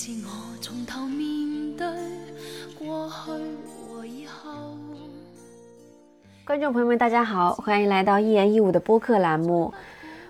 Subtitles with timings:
[0.00, 1.86] 次我从头面对
[2.78, 3.30] 过去
[3.68, 4.50] 和以后。
[6.42, 9.74] 观众朋友们，大家好，欢迎来到一言一舞的播客栏目，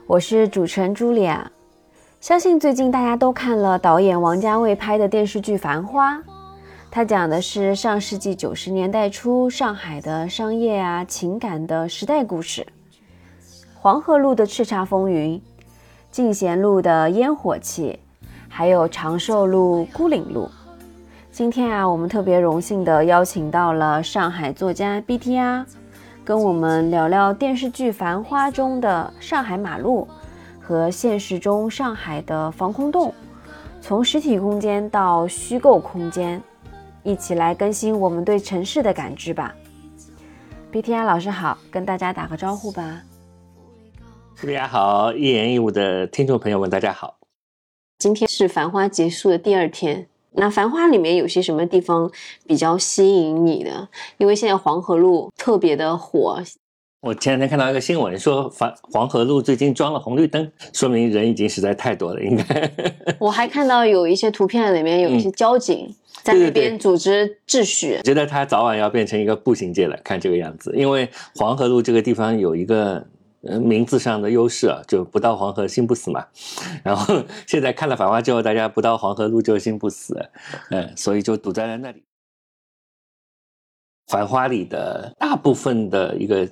[0.09, 1.53] 我是主持人朱莉亚。
[2.21, 6.17] 相信最近大家都看了导演王家卫拍的电视剧《繁花》，
[6.91, 12.67] 它讲的是上世纪九十年代初上海的商业啊、情感的时代故事。
[13.77, 15.41] 黄河路的叱咤风云，
[16.11, 18.01] 进贤路的烟火气，
[18.51, 20.51] 还有长寿路、孤岭路。
[21.31, 25.65] 今天啊，我们特别荣幸的邀请到了上海作家 BTR，
[26.25, 30.07] 跟我们聊聊电视剧《繁花》中的上海马路。
[30.63, 33.13] 和现实中上海的防空洞，
[33.81, 36.41] 从实体空间到虚构空间，
[37.03, 39.53] 一起来更新我们对城市的感知吧。
[40.71, 43.03] B T R 老师好，跟大家打个招呼吧。
[44.41, 47.20] 大家好，一言一舞的听众朋友们，大家好。
[48.01, 52.11] 今天是《繁花》结束的第二天，那《繁花》里面有些什么地方
[52.47, 53.87] 比较吸引你的？
[54.17, 56.43] 因为现在黄河路特别的火。
[57.03, 62.23] 我前两天看到一个新闻，说黄黄河路最近装了红绿灯，说明人已经实在太多了。
[62.23, 62.73] 应该，
[63.21, 67.97] 我还看到有一些图片里面有一些交警 在那边组织秩序。
[67.99, 70.73] 我觉得它早晚要变成一个步行街了，看这个样子。
[70.75, 71.07] 因为
[71.37, 73.07] 黄河路这个地方有一个
[73.43, 76.27] 呃名字上的优势啊，就不到黄河心不死嘛。
[76.83, 80.29] 然后现在看了《繁花》之后，大家不到黄河路就心不死，
[80.71, 81.99] 嗯，所以就堵在了那里。
[84.07, 86.49] 《繁花》里的大部分的一个。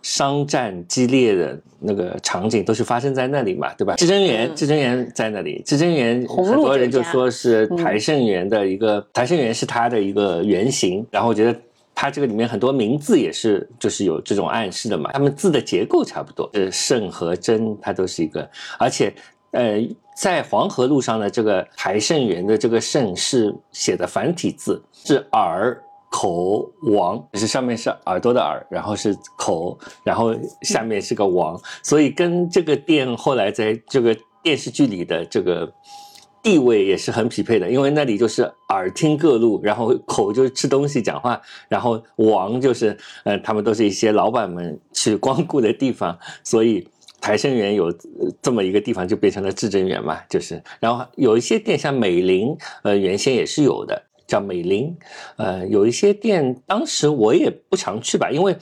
[0.00, 3.96] 商战激烈的那个场景都是发生在那里嘛，对吧？
[3.96, 5.60] 至真园，至真园在那里。
[5.66, 11.04] 至真园很多人就说是台盛园的一个，台盛园是它的一个原型。
[11.10, 11.60] 然后我觉得
[12.02, 15.12] 它这个里面很多名字也是，就是有这种暗示的嘛。
[15.12, 18.50] 他们字的结构差不多，是盛和真，它都是一个。
[18.76, 19.14] 而且，
[19.52, 19.80] 呃，
[20.16, 25.80] 在黄河路上的这个台盛园的这个盛是写的繁体字，是耳。
[26.14, 35.72] 口王是上面是耳朵的耳，然后是口，然后下面是个王，所以跟这个店后来在这个电视剧里的这个
[36.42, 46.86] 地位也是很匹配的，因为那里就是耳听各路，然后口就是吃东西讲话，然后王就是呃他们都是一些老板们去光顾的地方，所以
[47.20, 47.94] 台生园有
[48.42, 54.02] 这么一个地方就变成了至臻园嘛，就是然后有一些店像美林，呃原先也是有的。
[54.24, 54.96] 叫美林，
[55.36, 58.56] 呃，有一些店，当时我也不常去吧，因为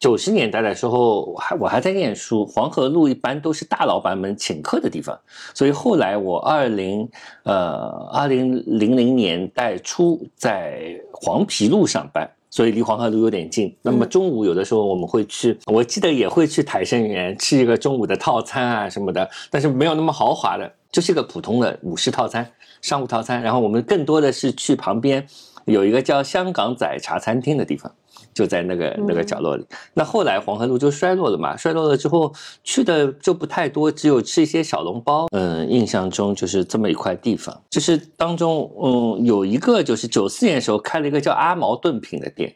[0.00, 5.18] 九十年代的时候，我还我还在念书，黄河路一般都是大老板们请客的地方，
[5.54, 7.08] 所以后来我二零
[7.44, 13.74] 呃二零零零年代初在黄陂路上班，所以离黄河路有点近。
[13.82, 22.46] 那么中午有的时候我们会去，我记得也会去台盛园吃一个中午的套餐啊什么的，但是没有那么豪华的，就是一个普通的午市套餐。
[22.82, 25.26] 商务套餐，然后我们更多的是去旁边
[25.64, 27.92] 有一个叫香港仔茶餐厅的地方，
[28.36, 29.64] 就在那个那个角落里。
[29.94, 32.30] 那后来黄河路就衰落了嘛，衰落了之后
[32.62, 35.26] 去的就不太多，只有吃一些小笼包。
[35.32, 37.58] 嗯，印象中就是这么一块地方。
[37.70, 42.54] 就是当中，嗯，有一个就是九四年的时候开了一个叫阿毛炖品的店，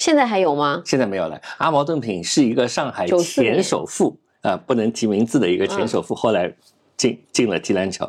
[0.00, 0.82] 现在还有吗？
[0.84, 1.40] 现在没有了。
[1.58, 6.52] 阿毛炖品是一个上海前首富啊，不能提名字的一个前首富，后来。
[7.00, 8.06] 进进了提篮桥，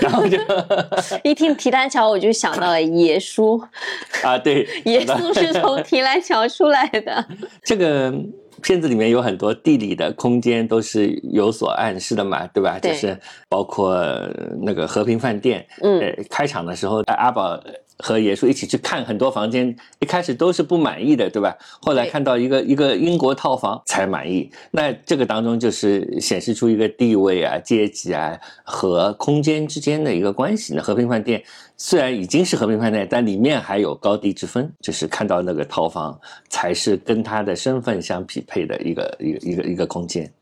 [0.00, 0.36] 然后就
[1.22, 3.56] 一听提篮桥，我就想到了耶稣
[4.24, 7.24] 啊，对，耶稣是从 提篮桥出来的。
[7.62, 8.12] 这个
[8.60, 12.80] 片子里面有很多地理的空间都是有所暗示的嘛，对吧？
[12.82, 13.16] 就是
[13.48, 13.96] 包括
[14.60, 17.62] 那个和平饭店，嗯，开场的时候阿宝。
[18.02, 21.56] 和爷叔一起去看很多房间，一开始都是不满意的，对吧？
[21.80, 24.50] 后来看到一个一个英国套房才满意。
[24.72, 30.74] 那这个当中就是显示出一个地位啊、阶级啊和空间之间的一个关系。
[30.74, 31.40] 那和平饭店
[31.76, 36.18] 虽然已经是和平饭店，但里面还有高低之分，就是看到那个套房
[36.48, 40.28] 才是跟他的身份相匹配的一个一个一个一个空间，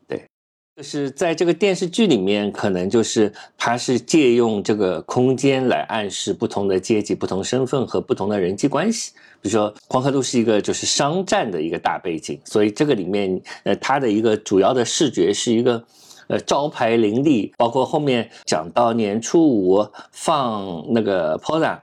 [0.81, 9.11] 就是在这个电视剧里面，可能就是他是借用这个空间来暗示不同的阶级、不同身份和不同的人际关系。
[9.43, 15.83] 比如说，黄河路是一个就是商战的一个大背景，所以这个里面呃，它的一个主要的视觉是一个
[16.25, 21.79] 呃招牌林立，包括后面讲到年初五放那个炮仗，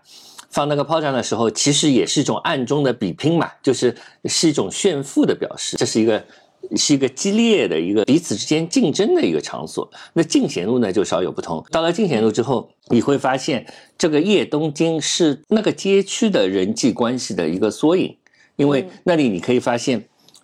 [0.51, 3.95] 放那个炮仗的时候，其实也是一种暗中的比拼嘛，就是
[4.25, 5.77] 是一种炫富的表示。
[5.77, 6.25] 这是一个。
[6.77, 9.91] 是一个激烈的一个彼此之间竞争的一个场所。
[10.13, 11.65] 那进贤路呢，就稍有不同。
[11.71, 13.67] 到了进贤路之后，你会发现
[13.97, 18.17] 这个叶东京是那个街区的人际关系的一个缩影，
[18.57, 20.01] 因为那里你可以发现，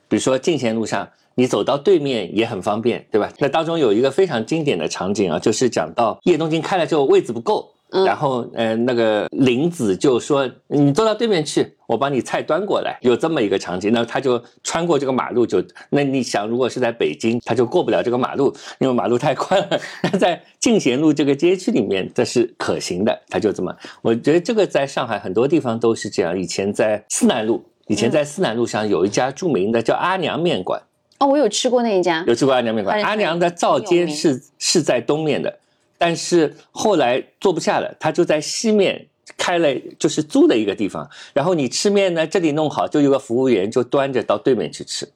[0.08, 3.32] 比如说进贤路上，你走到对面也很方便，对吧？
[3.38, 7.73] 那当中有一个非常经典的场景啊，就是讲到叶东京开了之后位子不够。
[7.94, 19.80] 嗯然后呃那个林子就说你坐到对面去，我把你菜端过来，有这么一个场景，那他就穿过这个马路就，那你想如果是在北京，他就过不了这个马路，因为马路太宽了。
[20.02, 26.36] 那 在进贤路这个街区里面，这是可行的，他就这么，我觉得这个在上海很多地方都是这样。
[26.36, 30.82] 以前在思南路，以前在思南路上有一家著名的叫阿娘面馆。
[31.20, 35.58] 哦，我有吃过那一家，有吃过阿娘面馆，阿娘的灶很有名街是是在东面的，
[36.04, 39.06] 但是后来做不下了，他就在西面
[39.38, 41.08] 开了，就是租的一个地方。
[41.32, 45.08] 然后你吃面呢，这里弄好，就有个服务员就端着到对面去吃，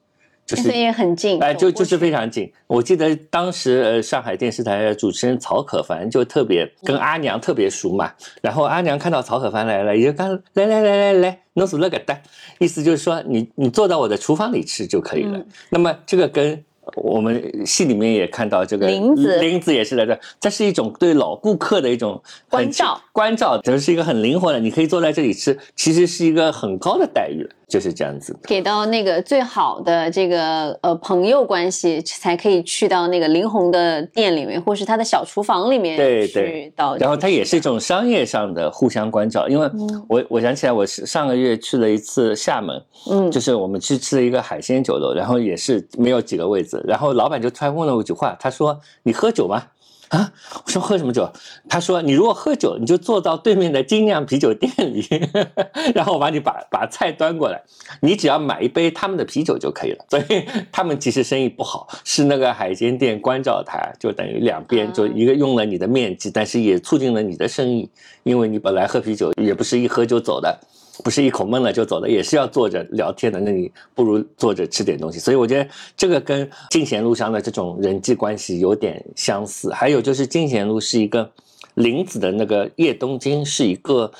[0.47, 2.51] 就是也很近，哎，就就是非常近。
[2.65, 8.11] 我记得当时呃，上海电视台的主持人曹可凡就特别跟阿娘特别熟嘛。
[8.41, 12.19] 然后阿娘看到曹可凡来了，也就刚来来来来来，侬坐那个蛋，
[12.57, 15.37] 意思就是说你你坐到我的厨房里吃就可以了。
[15.37, 16.63] 嗯那么这个跟
[16.95, 19.39] 我们戏里面也看到这个林子。
[19.39, 27.43] 林子也是在这，这是一种对老顾客的一种关照，关照，这是一个很灵活的，你可以坐在这里吃，其实是一个很高的待遇。
[27.43, 28.37] 了，就是这样子。
[28.43, 36.97] 给到那个最好的这个呃朋友关系，才可以去到那个林红的店里面，或是他的小厨房里面对去对到。
[36.97, 49.61] 然后它也是一种商业上的互相关照，因为嗯我我想起来，我是上个月去了一次厦门，嗯，就是我们去吃了一个海鲜酒楼，然后也是没有几个位子，然后老板就突然问了我一句话，他说：“你喝酒吗？”
[50.09, 50.31] 啊，
[50.65, 51.31] 我说喝什么酒？
[51.67, 55.05] 他说你如果喝酒，你就坐到对面的精酿啤酒店里，
[55.93, 57.61] 然后我把你把把菜端过来，
[58.01, 60.05] 你只要买一杯他们的啤酒就可以了。
[60.09, 67.89] 所以 他们其实生意不好，是那个海鲜店关照他，就等于两边就一个用了你的面积，但是也促进了你的生意，
[68.23, 70.59] 因为你本来喝啤酒也不是一喝就走的。
[71.03, 73.39] 不是一口闷了就走的，也是要坐着聊天的。
[73.39, 75.19] 那你不如坐着吃点东西。
[75.19, 79.71] 所以我觉得这个跟进贤路上的这种人际关系有点相似。
[79.73, 81.31] 还有就是进贤路是一个
[81.75, 84.11] 林子的那个叶东京是一个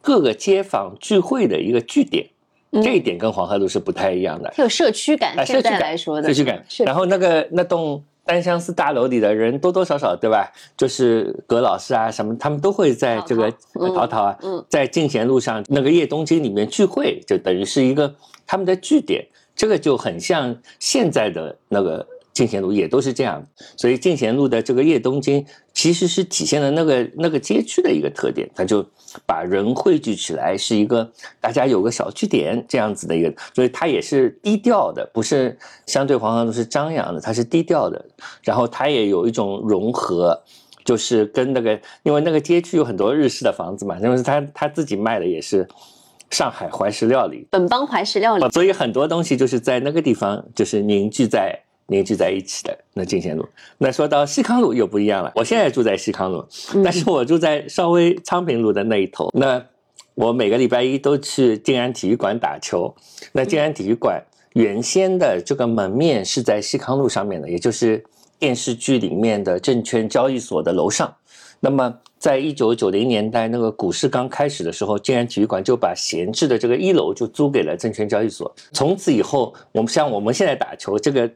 [0.00, 2.26] 各个街坊聚会的一个据点，
[2.70, 4.52] 嗯这一点跟黄河路是不太一样的。
[4.56, 6.64] 它有社区感，啊，现在社区感来说的社区感。
[6.78, 10.50] 然后那个那栋单相思大楼里的人多多少少，对吧？
[10.76, 18.14] 就是葛老师啊什么，他们都会在这个淘淘嗯淘淘啊，嗯在进贤路上那个叶东京里面聚会，就等于是一个
[18.46, 19.26] 他们的据点。
[19.54, 23.44] 这个就很像现在的那个进贤路，也都是这样。
[23.76, 28.84] 所以进贤路的这个夜东京其实是体现了那个那个街区的一个特点，它就
[29.26, 35.56] 把人汇聚起来，是一个大家有个小据点这样子的一个，所以它也是低调的，不是
[35.86, 38.04] 相对黄河路是张扬的，它是低调的，
[38.42, 40.42] 然后它也有一种融合。
[40.84, 45.64] 就是跟那个，因为那个街区有很多日式的房子嘛，因为他他自己卖的也是
[46.28, 51.56] 上海怀石料理，本帮怀石料理，所以很多东西就是在那个地方就是凝聚在
[51.92, 52.76] 凝聚在一起的。
[52.94, 53.46] 那进贤路，
[53.78, 55.30] 那说到西康路又不一样了。
[55.36, 56.44] 我现在住在西康路，
[56.82, 59.30] 但是我住在稍微昌平路的那一头。
[59.34, 59.62] 那
[60.14, 62.94] 我每个礼拜一都去静安体育馆打球。
[63.32, 64.22] 那静安体育馆
[64.54, 68.02] 原先的这个门面是在西康路上面的，也就是
[68.38, 71.14] 电视剧里面的证券交易所的楼上。
[71.64, 78.52] 那么，在一九九零年代那个股市刚开始的时候，静安体育馆就把闲置的这个一楼就租给了证券交易所。
[78.72, 81.30] 从此以后，我们像我们现在打球，这个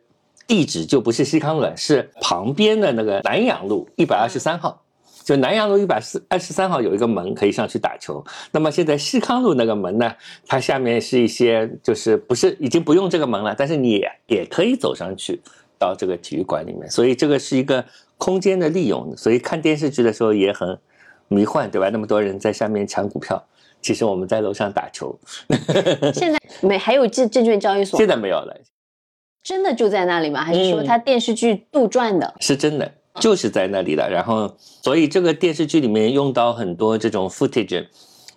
[0.47, 4.83] 地址就不是西康路了，是旁边的那个南阳路一百二十三号。
[5.25, 8.25] 就南阳路一百四二十三号有一个门可以上去打球。
[8.53, 10.15] 那么现在西康路那个门呢，
[10.47, 15.41] 它下面是一些就是不是已经不用这个门了，但是你也也可以走上去
[15.81, 16.89] 到这个体育馆里面。
[16.89, 17.85] 所以这个是一个
[18.17, 19.17] 空间的利用。
[19.17, 20.79] 所以看电视剧的时候也很
[21.27, 21.91] 迷幻，对吧？
[21.91, 23.45] 那么多人在下面抢股票，
[23.83, 25.19] 其实我们在楼上打球。
[26.15, 28.57] 现在没还有证证券交易所，现在没有了，
[29.47, 30.43] 真的就在那里吗？
[30.43, 32.35] 还是说嗯它电视剧杜撰的？
[32.41, 34.11] 是真的，就是在那里的。
[34.11, 37.87] 然后，所以这个电视剧里面用到很多这种 footage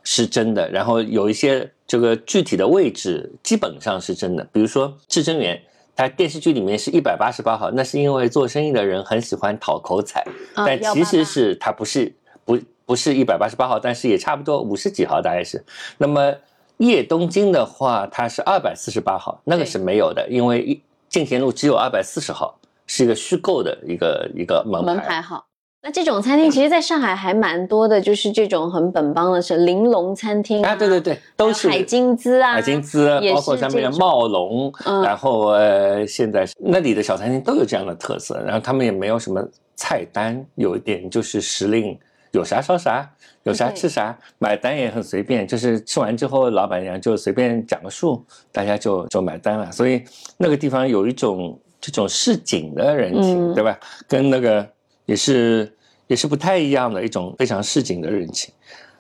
[0.04, 4.48] 是真的，然后有一些这个具体的位置基本上是真的。
[4.54, 5.60] 比如说至真园，
[5.96, 10.24] 它电视剧里面是一百八十八号，那是因为做生意的人很喜欢讨口彩，
[10.54, 12.13] 啊但其实是它不是
[12.46, 15.66] 不不是一百八十八号，但是也差不多五十几号大概是。
[15.98, 16.32] 那么
[16.78, 24.94] 叶东京的话，它是二百四十八号，那个是没有的，因为一进贤路只有二百四十号，是一个虚构的一个一个门牌。
[24.94, 25.46] 门牌号。
[25.82, 39.42] 那这种餐厅其实在上海还蛮多的，就是这种很本帮的，是玲珑餐厅啊，对对对，都是海金滋啊，海金滋，包括是上面的茂龙，嗯然后呃，现在那里的小餐厅都有这样的特色，然后他们也没有什么
[39.78, 41.98] 菜单，有一点就是时令，
[42.31, 43.09] 有啥烧啥，
[43.43, 50.03] 有啥吃啥，买单也很随便，就是吃完之后老板娘就随便讲个数，大家就就买单了，所以
[50.38, 53.55] 那个地方有一种这种市井的人情，嗯。
[53.55, 53.79] 对吧？
[54.07, 54.67] 跟那个
[55.05, 55.74] 也是
[56.07, 58.53] 也是不太一样的一种非常市井的人情。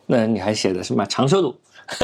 [0.07, 1.55] 那你还写的什么长寿路、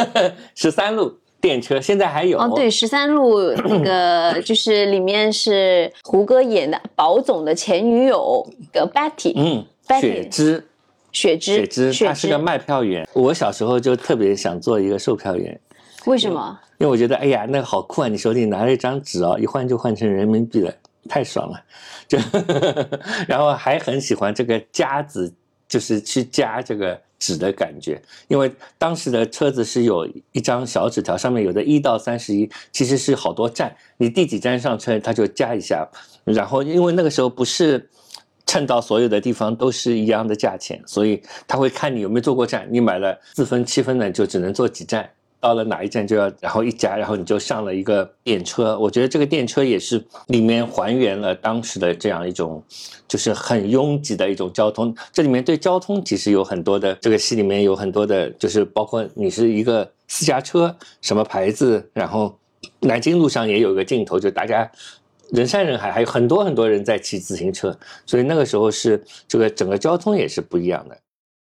[0.53, 10.01] 十三路电车，现在还有哦，对，十三路那个 就是里面是胡歌演的宝总的前女友个 Betty，嗯，Betty。
[10.01, 10.67] 雪芝，
[11.15, 13.07] 雪芝，雪芝，她是个卖票员。
[13.13, 15.57] 我小时候就特别想做一个售票员，
[16.07, 16.59] 为什么？
[16.77, 18.09] 因为我觉得，哎呀，那个好酷啊！
[18.09, 20.73] 你手里拿了一张纸哦，一换就换成人民币了，
[21.07, 21.63] 太爽了。
[22.05, 22.19] 就，
[23.29, 25.33] 然后还很喜欢这个夹子，
[25.69, 28.01] 就是去夹这个纸的感觉。
[28.27, 35.87] 因为当时的车子是有一张小纸条，上面有的一到三十一，其实是好多站，你第几站上车，它就加一下。
[36.25, 37.89] 然后因为那个时候不是。
[38.45, 42.67] 称到所有的地方都是一样的价钱，所以他会看你有没有坐过站。
[42.69, 45.09] 你买了四分、七分的，就只能坐几站。
[45.37, 48.75] 到了哪一站就要，然后一加，然后你就上了一个电车。
[48.79, 52.63] 我觉得这个电车也是里面还原了当时的这样一种，
[53.07, 54.95] 就是很拥挤的一种交通。
[55.11, 62.35] 这里面对交通其实有很多的，这个戏里面有很多的，就是包括你是一个私家车，什么牌子，然后
[62.79, 64.67] 南京路上也有一个镜头，就大家。
[65.31, 70.97] 人山人海，还有很多很多人在骑自行车，所以那个时候是这个整个交通也是不一样的。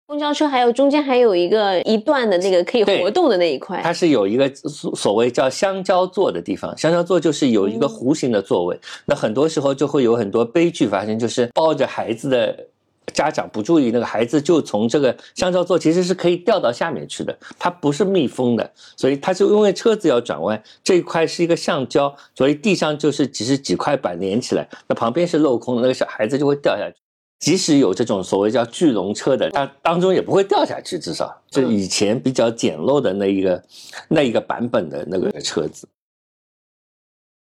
[0.08, 12.68] 公交车还有中间还有一个一段的那个可以活动的那一块，它是有一个所所谓叫香蕉座的地方，香蕉座就是有一个弧形的座位，那很多时候就会有很多悲剧发生，就是抱着孩子的。
[13.14, 26.96] 家长不注意，那个孩子就从这个香蕉座其实是可以掉到下面去的，它不是密封的，所以它就因为车子要转弯，这一块是一个橡胶，所以地上就是只是几块板连起来，那旁边是镂空的，那个小孩子就会掉下去。
[27.40, 33.64] 即使有这种所谓叫巨龙车的，它当中也不会掉下去，至少就以前比较简陋的那一个
[34.10, 35.88] 那一个版本的那个车子。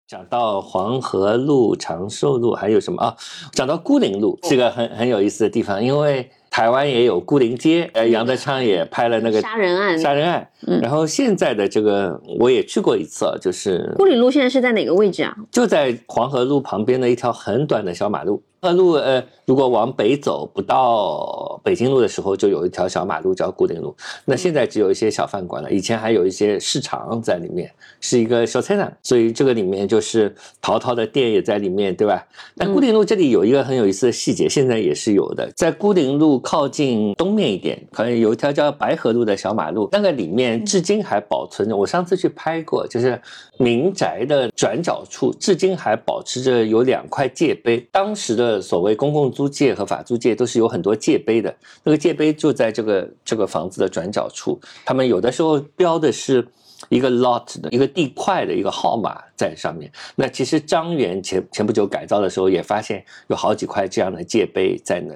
[0.08, 3.14] 讲到黄河路、长寿路，还有什么啊？
[3.52, 9.98] 讲到孤零路是个很很有意思的地方，因为台湾也有孤零街，呃，杨德昌也拍了那个杀人案。
[9.98, 15.36] 杀人案，嗯然后现在的这个我也去过一次，啊，就是孤岭路现在是在哪个位置啊？
[15.50, 18.42] 就在黄河路旁边的一条很短的小马路。
[18.60, 23.94] 黄河路，呃，如果往北走，不到北京路的时候，就有一条小马路叫孤岭路。
[24.24, 32.26] 那现在只有一些小饭馆了，以前还有一些市场在里面，是一个小菜场，所以这个里面就是淘淘的店也在里面，对吧？
[32.54, 41.76] 那孤岭路这里有一个很有意思的细节，现在也是有的，在孤岭路靠近东面一点，可能有一条叫白河路的小马路，那个里面至今还保存着。
[41.76, 43.20] 我上次去拍过，就是
[43.56, 47.78] 民宅的转角处，至今还保持着有两块界碑。
[47.92, 56.46] 当时的呃所谓公共租界和法租界都是有很多界碑的，那个界碑就在这个这个房子的转角处，他们有的时候标的是。
[56.90, 59.90] 一个 lot 的一个地块的一个号码在上面。
[60.14, 65.12] 那其实张园前前不久改造的时候也发现有好几块这样的界碑在那。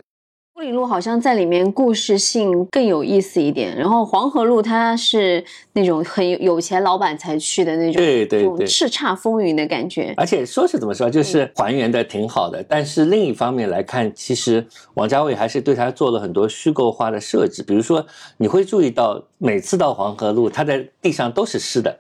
[0.62, 10.14] 孤岭路好像在里面故事性更有意思一点，然后黄河路它是那种很有有钱老板才去的那种，对对对叱咤风云的感觉。
[10.16, 12.64] 而且说是怎么说，就是还原的挺好的。
[12.68, 14.64] 但是另一方面来看，其实
[14.94, 17.64] 王家卫还是对他做了很多虚构化的设置。
[17.64, 21.98] 比如说，你会注意到每次到黄河路，它的地上都是湿的，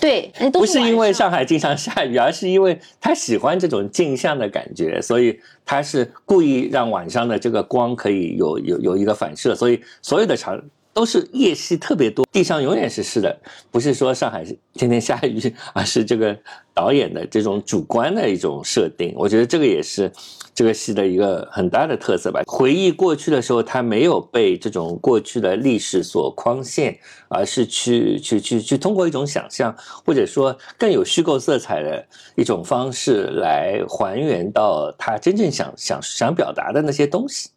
[0.00, 10.60] 对，不是因为上海经常下雨，而是因为他喜欢这种镜像的感觉，所以他是故意让晚上的这个光可以有有有一个反射，所以所有的场
[10.98, 13.40] 都是夜戏特别多，地上永远是湿的，
[13.70, 15.40] 不是说上海是天天下雨，
[15.72, 16.36] 而是这个
[16.74, 19.14] 导演的这种主观的一种设定。
[19.14, 20.10] 我觉得这个也是
[20.52, 22.42] 这个戏的一个很大的特色吧。
[22.48, 29.72] 回忆过去的时候，他没有被这种过去的历史所框限，而是去去去去通过一种想象，
[30.04, 37.50] 或者说更有虚构色彩的一种方式来还原到他真正想想想表达的那些东西。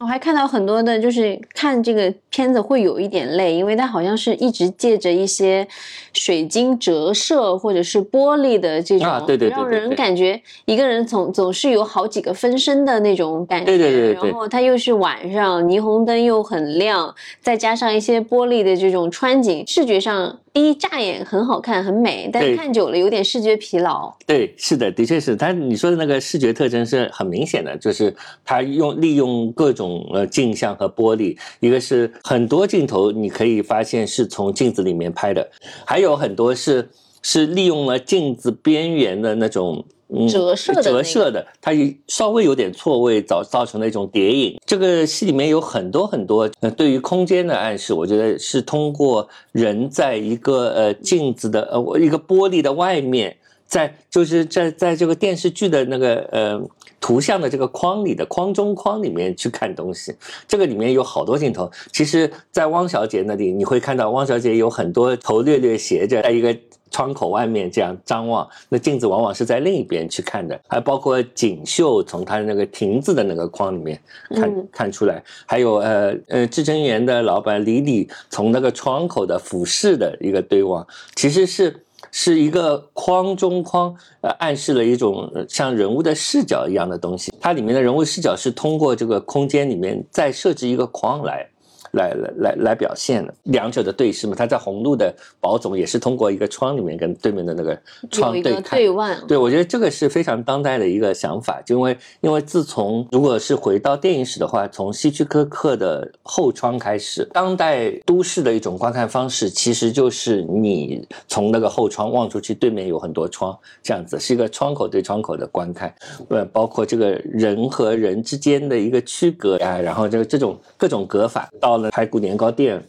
[0.00, 5.66] 我还看到很多的，就是看这个片子会有一点累，因为它好像是一直借着一些
[6.12, 13.66] 水晶折射或者是玻璃的这种，啊对对对对让人感觉一个人总总是有好几个分身的那种感觉。
[13.66, 24.12] 对对对然后它又是晚上，霓虹灯又很亮，再加上一些玻璃的这种穿景，视觉上第一乍眼很好看很美，但对看久了有点视觉疲劳。
[24.26, 25.36] 对，是的，的确是。
[25.36, 28.12] 但你说的那个视觉特征是很明显的，就是
[28.44, 35.48] 它用利用各种呃镜像和玻璃，一个是很多镜头你可以发现是从镜子里面拍的，
[35.86, 36.88] 还有很多是
[37.22, 39.84] 是利用了镜子边缘的那种。
[40.10, 44.58] 嗯折射的那个折射的，它也稍微有点错位，造造成了一种叠影。
[44.64, 53.36] 这个戏里面有很多很多呃对于空间的暗示，我觉得是通过人在一个呃镜子的呃一个玻璃的外面，
[53.66, 56.60] 在就是在在这个电视剧的那个呃
[57.00, 60.14] 图像的这个框里的框中框里面去看东西。
[60.46, 66.56] 这个里面有好多镜头，其实，在汪小姐那里你会看到汪小姐有很多头略略斜着，在一个。
[66.90, 74.00] 窗口外面这样张望，那镜子往往是在另一边去看的，还包括锦绣从它的那个亭子的那个框里面
[74.34, 91.46] 看看出来，还有呃呃至臻园的老板李李从那个窗口的俯视的一个对望，其实是是一个框中框，呃暗示了一种像人物的视角一样的东西，它里面的人物视角是通过这个空间里面再设置一个框来。
[91.92, 97.78] 来来来来表现的两者的对视嘛，他在红路的宝总也是通过一个窗里面跟对面的那个
[98.10, 99.26] 窗对看，对望。
[99.26, 115.94] 对，我觉得这个是非常当代的一个想法，就因为因为自从如果是回到电影史的话，从希区柯克的后窗开始，当代都市的一种观看方式，其实就是你从那个后窗望出去，对面有很多窗，这样子是一个窗口对窗口的观看，
[116.28, 121.77] 呃，包括这个人和人之间的一个区隔呀，然后这个这种各种隔法到。
[121.90, 122.82] 排骨年糕店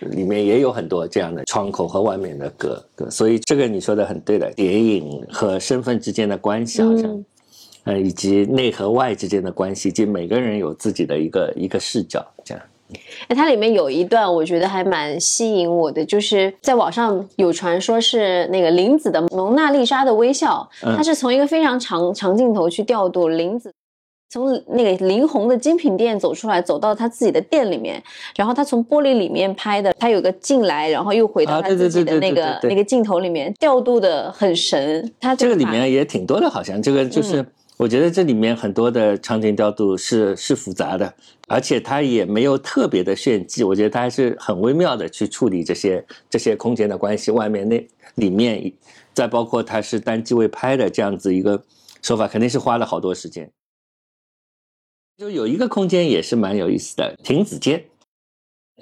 [0.00, 7.24] 里面也有很多这样的窗口和外面的隔隔，所以这个你说的很对的，谍影和身份之间的关系好像，
[7.84, 12.64] 呃，以及内和外之间的关系，及每个人有自己的一个一个视角，这样。
[13.28, 23.72] 哎，它里面有一段我觉得还蛮吸引我的，就是在网上有传说是那个林子的《蒙娜丽莎的微笑》，它是从一个非常长长镜头去调度林子。
[24.34, 28.02] 从那个林红的精品店走出来，走到他自己的店里面，
[28.34, 35.08] 然后他从玻璃里面拍的，他有个进来，然后又回到他自己的那个那个镜头里面，调度的很神。
[35.20, 41.14] 他这个里面也挺多的，好像这个就是我觉得这里面很多的场景调度是是复杂的，
[41.46, 47.86] 而且他也没有特别的炫技，我觉得他还是很微妙的去处理这些这些空间的关系，外面那
[48.16, 48.72] 里面，
[49.12, 51.62] 再包括他是单机位拍的这样子一个
[52.02, 53.48] 手法，肯定是花了好多时间。
[55.16, 57.84] 就有一个空间也是蛮有意思的，亭子间。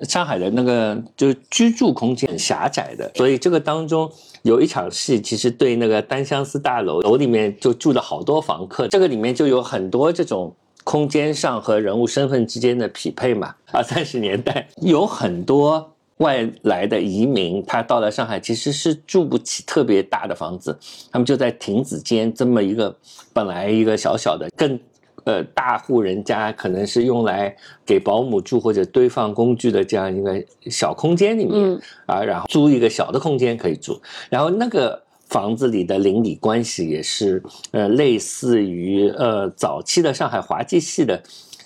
[0.09, 4.11] 上海的那个就居住空间很狭窄的，所以这个当中
[4.42, 13.55] 有一场戏，其实对那个单相思大楼楼里面就住了好多房客，这个里面就有很多这种空间上和人物身份之间的匹配嘛。
[13.71, 20.77] 二三十年代有很多外来的移民，他到了上海其实是住不起特别大的房子，
[21.11, 22.97] 他们就在亭子间这么一个
[23.35, 24.81] 本来一个小小的更。
[25.24, 27.54] 呃，大户人家可能是用来
[27.85, 41.22] 给保姆住或者堆放工具的这样一个小空间里面啊，然后租一个小的空间可以住，然后那个房子里的邻里关系也是呃类似于呃早期的上海滑稽戏的。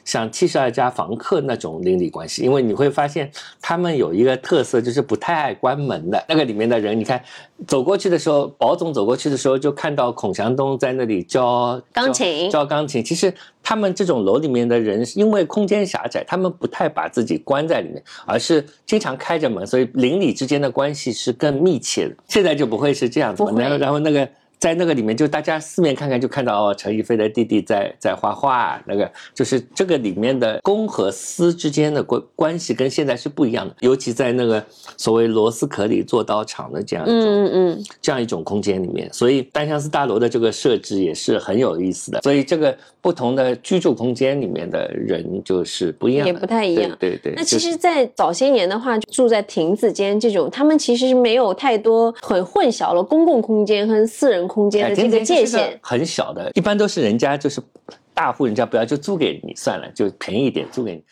[0.06, 6.24] 像七十二家房客那种邻里关系，因为你会发现他们有一个特色，就是不太爱关门的。
[6.28, 7.20] 那个里面的人，你看
[7.66, 13.04] 走过去的时候，保总走过去的时候，就看到孔祥东在那里教钢琴，教钢琴。
[13.04, 22.14] 其实他们这种楼里面的人，因为空间狭窄，他们不太把自己关在里面，而是经常开着门，所以邻里之间的关系是更密切的。
[22.28, 24.28] 现在就不会是这样子，然后然后那个。
[24.58, 28.82] 在那个里面，就大家四面看看，就看到哦，陈逸飞的弟弟在在画画。
[28.86, 33.74] 那个就是这个里面的公和私之间的关关系，跟现在是不一样的。
[33.80, 34.64] 尤其在那个
[34.96, 42.22] 所谓螺丝壳里做刀厂的这样一种，嗯嗯，这样一种空间里面，所以单相思大楼的这个设置也是很有意思的。
[42.22, 46.96] 所以这个不同的居住空间里面的人就是不一样，也不太一样。
[46.98, 47.34] 对对。
[47.36, 54.45] 那其实，在早些年的话，住在亭子间这种，他们其实是没有太多很混淆了公共空间和私人。
[54.46, 57.61] 空间的这个界限很小的，一般都是人家就是
[58.14, 61.02] 大户人家不要就租给你算了，就便宜一点租给你。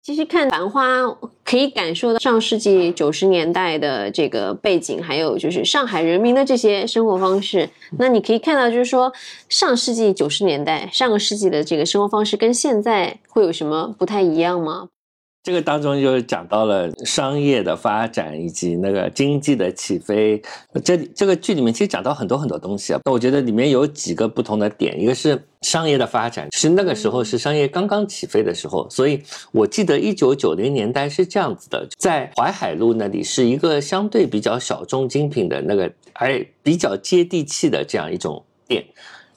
[0.00, 1.02] 其实看《繁花》
[1.44, 7.68] 可以感受到上世纪九十年代的这个背景，还有就是上海人民的这些生活方式。
[7.98, 9.12] 那你可以看到，就是说
[9.50, 14.88] 上世纪九十年代上个世纪的这个生活方式跟现在会有什么不太一样吗？
[15.48, 20.42] 这个当中就讲到了商业的发展以及那个经济的起飞。
[20.84, 23.00] 这这个剧里面其实讲到很多很多东西啊。
[23.06, 28.86] 那我觉得里面有几个不同的点，一个是商业的发展，是那个时候是商业刚刚起飞的时候。
[28.90, 38.84] 所以我记得一九九零年代是这样子的，在淮海路那里是一个相对比较小众精品的那个，而比较接地气的这样一种店。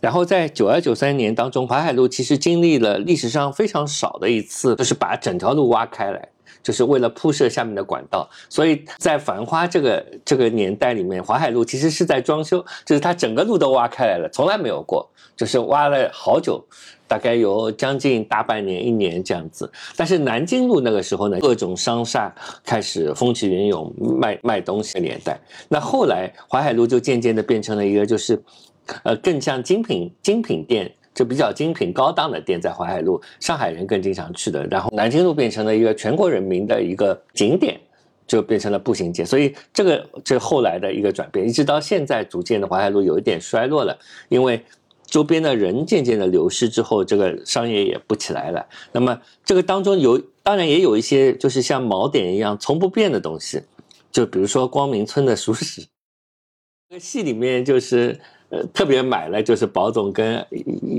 [0.01, 6.27] 然后在九二九三年当中，淮海路其实经历了历史上非常少的一次，就是把整条路挖开来，
[6.63, 8.27] 就是为了铺设下面的管道。
[8.49, 16.59] 所以在繁花这个这个年代里面，淮海路其实是在装修，就是它整个路都挖开来了，从来没有过，就是挖了好久，
[17.07, 19.71] 大概有将近大半年、一年这样子。
[19.95, 22.33] 但是南京路那个时候呢，各种商厦
[22.65, 25.39] 开始风起云涌，卖卖东西的年代。
[25.69, 28.41] 那后来淮海路就渐渐的变成了一个就是。
[29.03, 34.65] 呃，更像精品精品店就比较精品高档的店在淮海路，上海人更经常去的。
[34.67, 37.79] 然后南京路变成了一个全国人民的一个景点，
[38.25, 39.25] 就变成了步行街。
[39.25, 43.97] 所以这个这后来的一个转变，一直到现在，逐渐的淮海路有一点衰落了，
[44.29, 44.63] 因为
[45.05, 48.65] 周边的人渐渐的流失之后，这个商业也不起来了。
[48.93, 53.61] 那么这个当中有，当然也有一些就是像锚点一样从不变的东西，
[54.09, 55.85] 就比如说光明村的熟食。
[56.87, 58.17] 这 个戏里面就是
[58.51, 60.45] 呃特别买了，就是宝总跟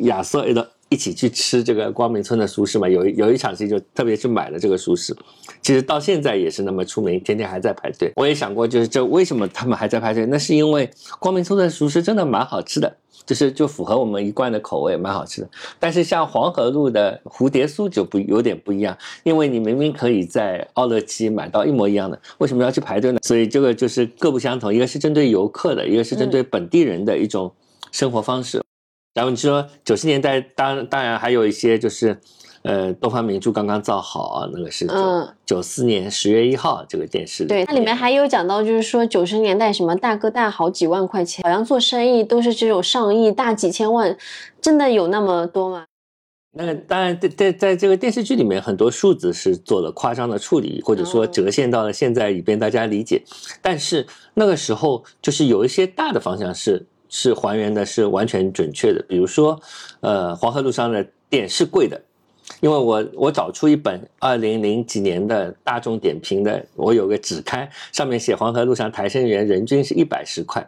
[0.02, 2.88] 亚瑟的一起去吃这个光明村的熟食嘛。
[2.88, 5.16] 有有一场戏就特别去买了这个熟食，
[5.62, 8.10] 其实到现在也是那么出名，天天还在排队。
[8.16, 10.26] 我也想过，就是这为什么他们还在排队？
[10.26, 12.96] 那是因为光明村的熟食真的蛮好吃的。
[13.24, 15.48] 就是就符合我们一贯的口味，蛮好吃的。
[15.78, 23.18] 但是像黄河路的蝴蝶酥就不有点不一样，因为你明明可以在奥乐基买到一模一样的，为什么要去排队呢？
[23.22, 27.52] 所以这个就是各不相同，一个是针对游客的，一个是针对本地人的一种
[27.90, 28.62] 生活方式。
[29.14, 32.18] 然后你说九十年代，当当然还有一些就是。
[32.62, 37.44] 呃，东方明珠刚刚造好，那个是九九四年十月一号这个电视。
[37.44, 44.16] 对，它里面还有讲到，就是说九十年代什么大哥大好几万块钱，好像做生意都是只有上亿、大几千万，
[44.60, 45.84] 真的有那么多吗？
[46.54, 53.22] 那当然，在在在这个电视剧里面，很多数字是做了夸张的处理，或者说折现到了现在以便大家理解。
[53.60, 59.02] 但是那个时候，就是有一些大的方向是是还原的，是完全准确的。
[59.08, 59.58] 比如说，
[60.00, 62.00] 呃，黄河路上的店是贵的。
[62.60, 70.64] 因为我我找出一本二零零几年的大众点评的，我有个纸刊，上面写黄河路上台生园人均是一百十块，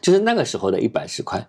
[0.00, 1.46] 就是那个时候的一百十块，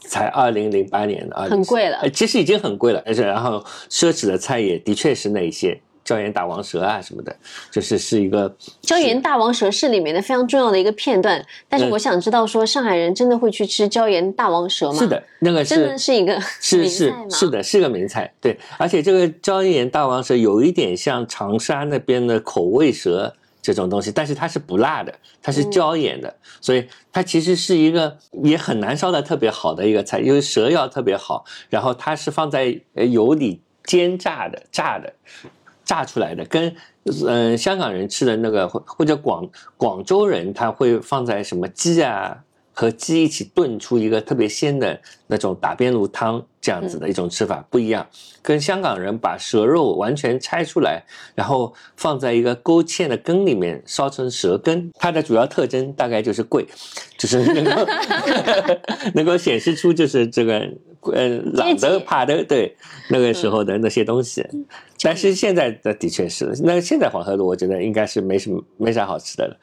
[0.00, 5.80] 才二零零八年的，很贵了，其实已经很贵了，而且然后奢侈的菜也的确是那些。
[6.06, 7.34] 椒盐大王蛇啊什么的，
[7.70, 11.44] 就是是一个椒盐大王蛇是里面的非常重要的一个片段。
[11.68, 14.98] 但是我想知道，说上海人真的会去吃椒盐大王蛇吗？
[15.00, 18.32] 是的，那个真的是一个 是是是的，是个名菜。
[18.40, 35.12] 对，而且这个椒盐大王蛇有一点像长沙那边的口味蛇这种东西，但是它是不辣的，它是椒盐的，所以它其实是一个也很难烧的特别好的一个菜，因为蛇要特别好，然后它是放在油里煎炸的，炸的。
[35.86, 36.74] 炸出来的，跟
[37.26, 42.36] 嗯香港人吃的那个，或或者广广州人他会放在什么鸡啊
[42.74, 48.04] 和鸡一起炖出一个特别鲜的那种打边炉汤这样子的一种吃法不一样，
[48.42, 51.04] 跟香港人把蛇肉完全拆出来，
[51.36, 56.66] 然后放在一个勾芡的羹里面烧成蛇羹，它的主要特征大概就是贵，
[57.16, 57.86] 就是能够
[59.14, 60.68] 能够显示出就是这个。
[61.12, 62.76] 呃，懒得怕的，对
[63.10, 64.44] 那个时候的那些东西，
[65.00, 69.56] 但是现在的的确是，那现在黄河路我觉得应该是没什么没啥好吃的了。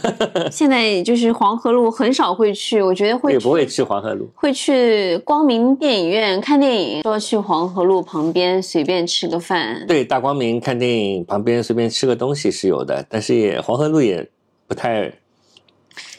[0.50, 9.84] 现在就是黄河路很少会去，我觉得会也不会去黄河路，会去光明电影院看电影，说去黄河路旁边随便吃个饭。
[9.88, 14.24] 对，大光明看电影旁边随便吃个东西是有的，但是也黄河路也
[14.68, 15.12] 不太，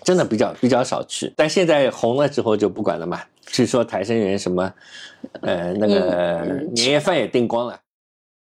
[0.04, 1.32] 真的比较比较少去。
[1.38, 3.22] 但现在红了之后就不管了嘛。
[3.46, 4.74] 据说台生园什么，
[5.40, 6.42] 呃，那个
[6.76, 7.80] 年夜饭也订光了。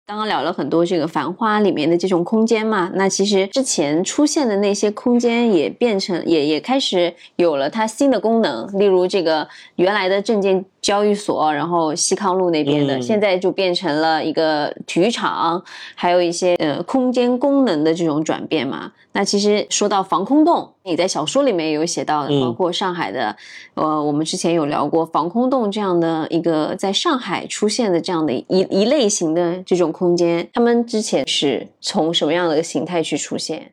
[0.04, 15.62] 刚刚聊了很多这个《繁花》里面的这种空间嘛，那其实之前出现的那些空间也变成，也也开始有了它新的功能，例如这个原来的证件交易所，然后西康路那边的，现在就变成了一个体育场，
[15.94, 18.92] 还有一些呃空间功能的这种转变嘛。
[19.12, 23.36] 那其实说到防空洞，你在小说里面也有写到的，包括上海的，
[23.74, 33.72] 呃，我们之前有聊过防空洞这样的一个在上海出现的这样的一一类型的这种空间，他们之前是从什么样的形态去出现？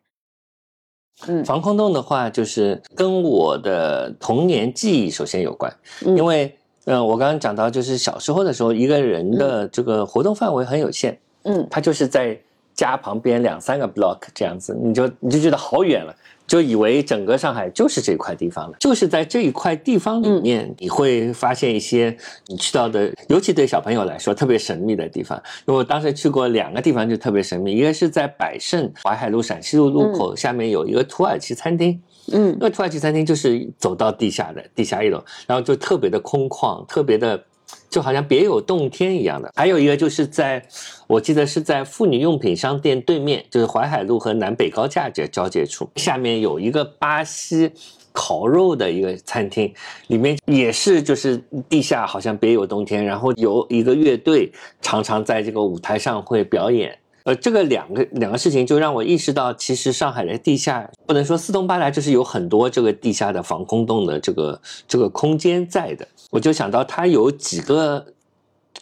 [1.28, 5.74] 嗯，防空洞的话，就是跟我的童年记忆首先有关，
[6.06, 6.58] 因为，
[6.90, 12.38] 嗯，我刚刚讲到，就是小时候的时候，一个人的这个活动范围很有限，嗯，他就是在。
[12.76, 16.16] 家旁边两三个 block 这样子，你就你就觉得好远了，
[16.48, 18.78] 就以为整个上海就是这块地方了。
[18.80, 22.16] 就是在这一块地方里面，你会发现一些
[22.48, 25.38] 你去到的，尤其对小朋友来说特别神秘的地方。
[25.68, 27.76] 因为我当时去过两个地方，就特别神秘。
[27.76, 32.02] 一个是在百盛淮海路陕西路路口下面有一个土耳其餐厅，嗯，
[32.34, 37.44] 嗯那土耳其餐厅就是走到地下的地下一楼，然后就特别的空旷，特别的。
[37.88, 40.64] 就好像别有洞天一样的，还有一个就是在，
[41.08, 47.72] 我记得是在妇女用品商店对面，就是淮海路和南北高架这交界处，下面有一个巴西
[48.12, 49.72] 烤肉的一个餐厅，
[50.08, 56.98] 里面也是就是地下好像别有洞天，然后有一个乐队常常在这个舞台上会表演。
[57.30, 66.08] 呃，这个两个两个事情就让我意识到，其实上海的地下不能说四通八达，就是有很多这个地下的防空洞的这个这个空间在的。
[66.32, 68.04] 我就想到它有几个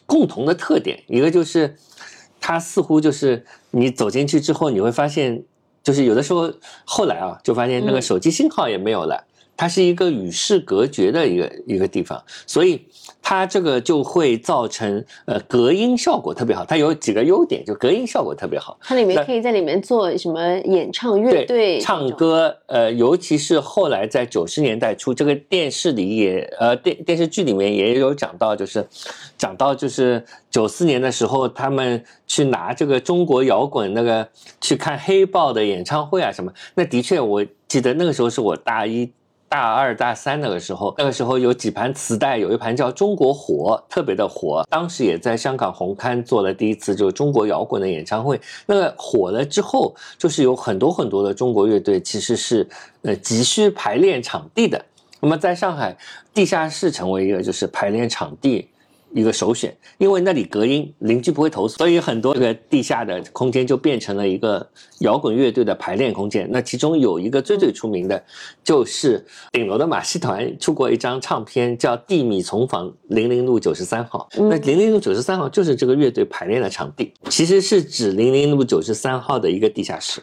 [0.05, 1.75] 共同的特点，一个就是
[2.39, 5.43] 它似乎就是你走进去之后，你会发现，
[5.83, 6.49] 就是有的时候
[6.85, 9.25] 后来啊，就发现那个嗯手机信号也没有了。
[9.57, 12.79] 它是一个与世隔绝的一个一个地方，所以
[13.23, 16.63] 它这个就会造成呃隔音效果特别好。
[16.63, 18.77] 它有几个优点，就隔音效果特别好。
[18.81, 28.87] 它里面可以在里面做什么演唱乐队、唱，歌，呃，尤其是后来在九十年代初，这个电视里也，呃，电电视剧里面也有讲到，就是
[29.37, 34.27] 讲到就是九四年的时候，他们去拿这个中国摇滚那个
[34.61, 39.11] 去看黑豹的演唱会啊什么，那的确我记得那个时候是我大一。
[39.49, 44.65] 大二、大三那个时候，那个时候有几盘磁带，有一盘叫《中国火》，特别的火。
[44.69, 48.39] 当时也在香港红磡做了第一次就中国摇滚的演唱会。
[48.65, 52.67] 那个火了之后，就是有很多很多的中国乐队其实是
[53.03, 54.83] 呃急需排练场地的。
[55.19, 55.97] 那么在上海，
[56.33, 58.69] 地下室成为一个就是排练场地。
[59.13, 64.67] 一个首选，因为那里隔音，邻居不会投诉，所以很多这个地下的空间就变成了一个
[64.99, 66.47] 摇滚乐队的排练空间。
[66.51, 68.21] 那其中有一个最最出名的，
[68.63, 74.27] 就是顶楼的马戏团出过一张唱片，叫《地米丛房零零路九十三号》。
[74.49, 80.21] 那零零路九十三号就是这个乐队排练的场地，其实是指零零路九十三号的一个地下室。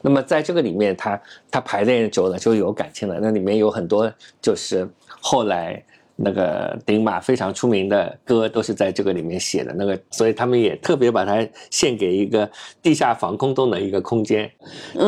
[0.00, 3.20] 那么在这个里面，他他排练久了就有感情了。
[3.20, 4.88] 那里面有很多就是
[5.20, 5.84] 后来。
[6.24, 12.48] 那个顶马非常出名的歌都是在这个里面写的，那个，所以他们也特别把它献给一个
[12.80, 14.48] 地下防空洞的一个空间。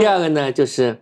[0.00, 0.96] 第二个呢，就是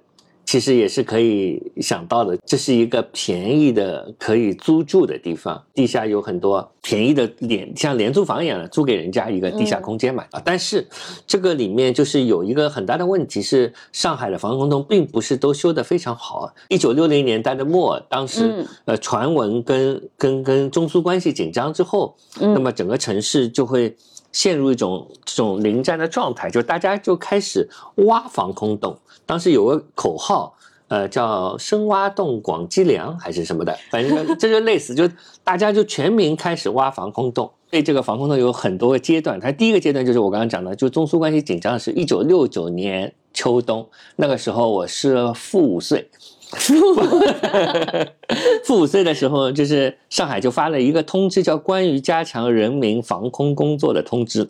[0.53, 10.23] 其实也是可以想到的，这是一个便宜的可以租住的地方，地下有很多便宜的廉，像廉租房一样的租给人家一个地下空间嘛。
[10.31, 10.87] 啊，但是
[11.27, 16.53] 这个里面就是有一个很大的问题是，上海的防空洞并不是都修得非常好。
[16.69, 23.97] 一九六零年代的末，当时、嗯呃传闻跟跟跟中苏关系紧张之后，嗯那么整个城市就会。
[24.35, 28.99] 陷入一种这种临战的状态，就大家就开始挖防空洞。
[29.33, 30.55] 当时有个口号，
[30.89, 35.09] 呃，叫“深挖洞，广积粮”还是什么的，反正这就类似，就
[35.43, 37.51] 大家就全民开始挖防空洞。
[37.71, 46.11] 对这个防空洞有很多个阶段，它第一个阶段就是我刚刚讲的，就中苏关系紧张是一九六九年秋冬，那个时候我是负五岁。
[48.65, 54.45] 负五岁的时候，就是上海就发了一个通知，叫《关于加强人民防空工作的通知》。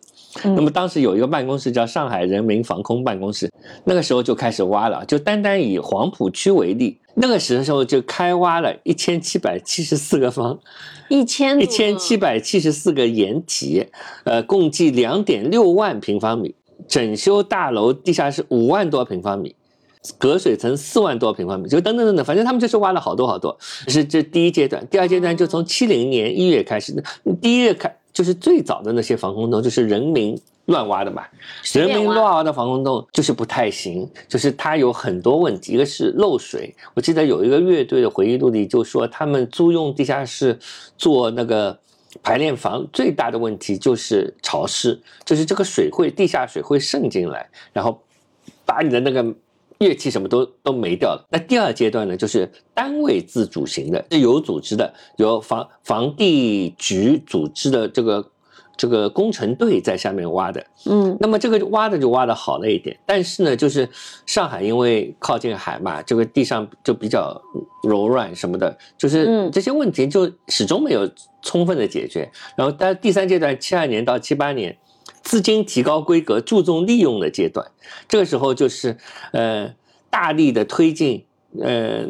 [0.44, 3.50] 嗯那么当时有一个办公室叫上海人民防空办公室，
[3.84, 10.58] 那个时候就开始挖了，就单单以黄浦区为例，那个时候就开挖了一千七百七十四个方，
[11.08, 13.86] 一千一千七百七十四个掩体，
[14.24, 16.54] 呃，共计两点六万平方米，
[16.88, 19.54] 整修大楼地下室五万多平方米。
[20.18, 23.56] 隔水层四万多平方米，就等等等等，反正他们就是挖了好多好多。
[23.86, 26.92] 这是这第一阶段，第二阶段就从七零年一月开始，
[27.40, 31.22] 第一月开就是最早的那些防空洞，就是人民乱挖的嘛。
[31.72, 36.74] 人民乱挖的防空洞就是不太行，就是它有很多问题，一个是漏水。
[36.94, 40.58] 我记得有一个乐队的回忆录里就说，他们租用地下室
[40.96, 41.78] 做那个。
[42.22, 47.98] 排练房最大的问题就是潮湿，就是这个水会地下水会渗进来，然后
[48.66, 49.24] 把你的那个
[49.82, 51.26] 乐器什么都都没掉了。
[51.30, 58.30] 那第二阶段呢，就是单位自主型的，是有组织的，由房房地局组织的这个
[58.76, 60.64] 这个工程队在下面挖的。
[60.86, 63.88] 嗯那么这个挖的就挖的好了一点，但是呢，就是
[64.26, 67.40] 上海因为靠近海嘛，这个地上就比较
[67.82, 71.08] 柔软什么的，就是嗯这些问题就始终没有
[71.42, 72.30] 充分的解决。
[72.56, 74.76] 然后，但第三阶段，七二年到七八年，
[75.22, 77.70] 资金提高规格、注重利用的阶段，
[78.08, 78.96] 这个时候就是
[79.32, 79.74] 呃
[80.10, 81.24] 大力的推进
[81.60, 82.04] 呃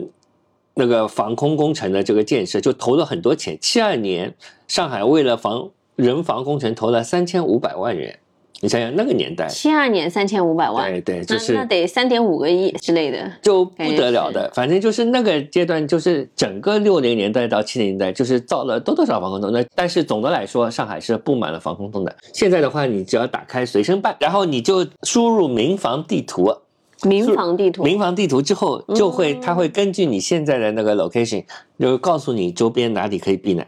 [0.74, 3.58] 那个防空工程的这个建设，就投了很多钱。
[3.60, 4.34] 七二年，
[4.66, 8.18] 上海为了防人防工程投了三千五百万元。
[8.62, 13.28] 你想想那个年代，七二年三千五百万，对对，就是那得三点五个亿之类的。
[13.42, 19.50] 就不得了的，反正就是那个阶段，就是整个六零年代到七零年代，就是造了多多少防空洞。
[19.50, 22.16] 那但是总的来说，上海是布满了防空洞的。
[22.32, 26.54] 现在的话，你只要打开随身办，然后你就输入民防地图，
[27.02, 31.44] 民防地图，民防地图之后，就会它会根据你现在的那个 location，
[31.80, 33.66] 就告诉你周边哪里可以避难，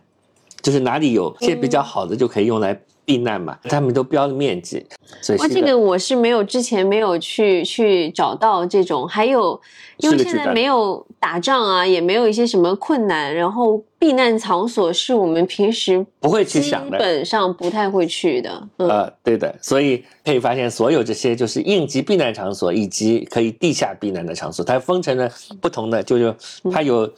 [0.63, 3.59] 就是哪里有些比较好的就可以用来避难嘛。
[3.65, 4.85] 他们都标了面积，
[5.21, 9.61] 所以这个我是没有之前没有去去找到这种，还有
[9.99, 16.99] 因为现在没有打仗啊，也没有一些什么困难，然后避难场所是我们平时不会去基想的。
[16.99, 18.69] 基本上不太会去的。
[18.79, 26.35] 嗯，呃，对的，所以可以发现，所有这些就是应急避难场所以及可以地下避难的场所，它分成了不同的，就是
[26.73, 27.11] 它有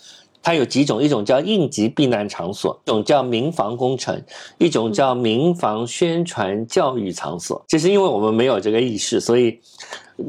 [0.47, 4.23] 它有几种，一种叫应急避难场所，一种叫民防工程，
[4.59, 7.61] 一种叫民防宣传教育场所。
[7.67, 9.59] 就是因为我们没有这个意识，所以，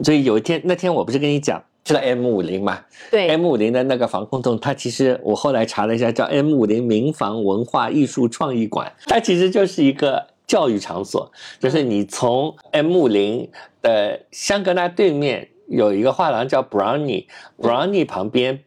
[0.03, 2.79] 所以有一天那天我不是跟你讲，去了 M 五零嘛
[3.11, 13.47] 对，，M 五零的那个防空洞，它其实我后来查了一下，叫 M 五零民防文化艺术创意馆，它其实就是一个教育场所，就是你从 M 五零
[13.83, 18.63] 的香格纳对面有一个画廊叫 Brownie，Brownie 旁边。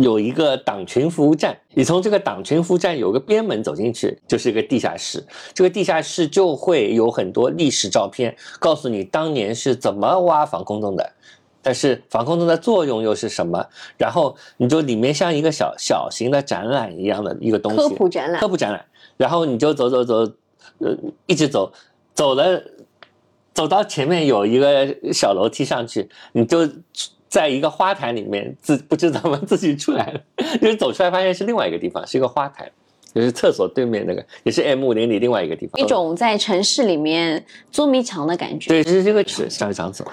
[0.00, 5.22] 有一个党群服务站，你从这个党群服务站有个边门走进去，就是一个地下室。
[5.52, 11.12] 这个地下室就会有很多历史照片，告诉你当年是怎么挖防空洞的，
[11.60, 13.64] 但是防空洞的作用又是什么？
[13.98, 18.82] 然后你就里面像一个小小型的展览一样的一个东西，科普展览科，普展览。
[19.18, 20.14] 然后你就走走走，
[20.78, 21.70] 呃，一直走，
[22.14, 22.62] 走了，
[23.52, 26.66] 走到前面有一个小楼梯上去，你就
[27.30, 30.20] 在一个花坛里面自不知怎么自己出来了，
[30.60, 32.68] 就是走出来发现是另外一个地方，是一个花坛，
[33.14, 35.80] 就是厕所对面那个，也是 M 五零里另外一个地方。
[35.80, 38.68] 一种在城市里面捉迷藏的感觉。
[38.68, 40.04] 对，就是这个是教育场所，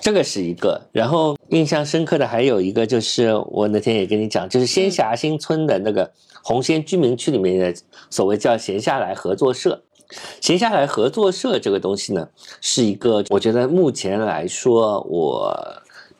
[0.00, 0.80] 这个是一个。
[0.90, 6.10] 然后印象深刻的还有一个就是我那天也跟你讲，就是仙霞新村的那个
[6.42, 9.80] 红仙居民区里面的所谓叫闲下来合作社。
[10.40, 12.26] 闲下来合作社这个东西呢，
[12.62, 15.54] 是一个我觉得目前来说我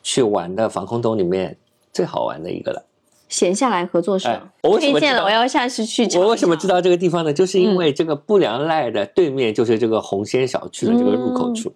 [0.03, 1.57] 去玩的防空洞里面
[1.91, 2.83] 最好玩的一个了。
[3.27, 7.31] 闲下来合作社哎，我推荐了，我要下次去尝我为什么知道这个地方呢？
[7.31, 11.71] 就是因为这个不良赖的对面就是这个红仙小区的这个入口处，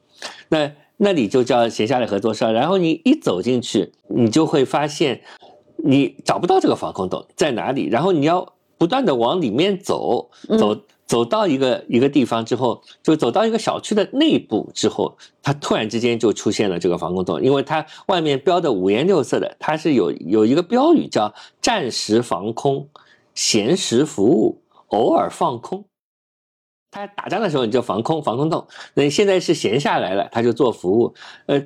[0.49, 2.51] 那那里就叫闲下来合作社。
[2.51, 5.21] 然后你一走进去，你就会发现
[5.75, 8.53] 你找不到这个防空洞在哪里，然后你要
[8.83, 10.77] 不断的往里面走，走。
[11.05, 22.87] 走到一个一个地方之后，就走到一个小区的内部之后，它突然之间就出现了这个防空洞，因为它外面标的五颜六色的，它是有有一个标语叫“暂时防空，
[23.35, 25.85] 闲时服务，偶尔放空”。
[26.93, 31.11] 他打仗的时候你就防空防空洞，那现在是闲下来了，他就做服务。
[31.47, 31.59] 呃，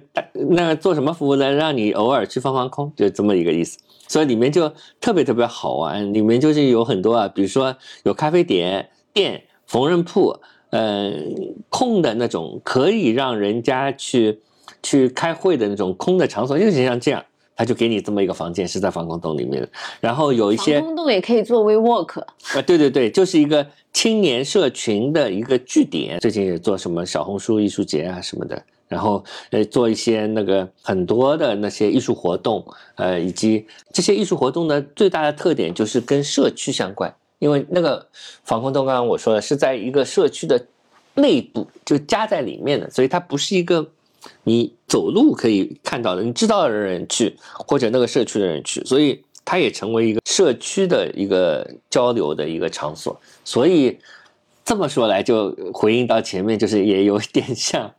[0.49, 1.51] 那做什么服务呢？
[1.51, 3.77] 让你偶尔去放放空，就这么一个意思。
[4.07, 11.11] 所以里面就特别特别好玩，里面就是有很多啊，比如说有咖啡点、店、缝纫铺，呃，
[11.67, 14.39] 空的那种可以让人家去
[14.81, 17.21] 去开会的那种空的场所，就是像这样，
[17.53, 19.67] 他就给你这么一个房间，是在防空洞里面的。
[19.99, 26.19] 然后有一些防空洞也可以作为 work，啊，对对对，就是一个青年社群的一个据点。
[26.19, 38.07] 最近也做什么小红书艺术节啊什么的，然后呃做一些那个很多的那些艺术活动，呃，以及这些艺术活动的最大的特点就是跟社区相关，因为那个
[38.43, 40.63] 防空洞刚刚我说的是在一个社区的
[41.15, 43.89] 内部就加在里面的，所以它不是一个。
[44.43, 47.35] 你走路可以看到的，你知道的人去，
[47.67, 53.17] 或者那个社区的人去，所以它也成为一个社区的一个交流的一个场所。
[53.47, 53.97] 所以
[54.65, 57.89] 这么说来，就回应到前面，就是也有点像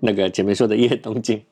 [0.00, 1.42] 那个前面说的夜东京，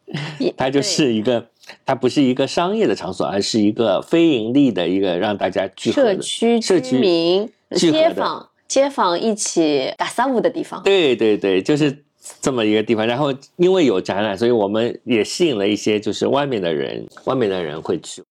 [0.54, 1.46] 它就是一个，
[1.86, 10.82] 它不是一个商业的场所，而是一个非盈利的一个让大家聚合社区社区居民、街坊、街坊一起打三五的地方。
[10.82, 12.04] 对对对，就是
[12.42, 13.06] 这么一个地方。
[13.06, 18.22] 然后因为有展览，所以我们也吸引了一些就是外面的人，外面的人会去。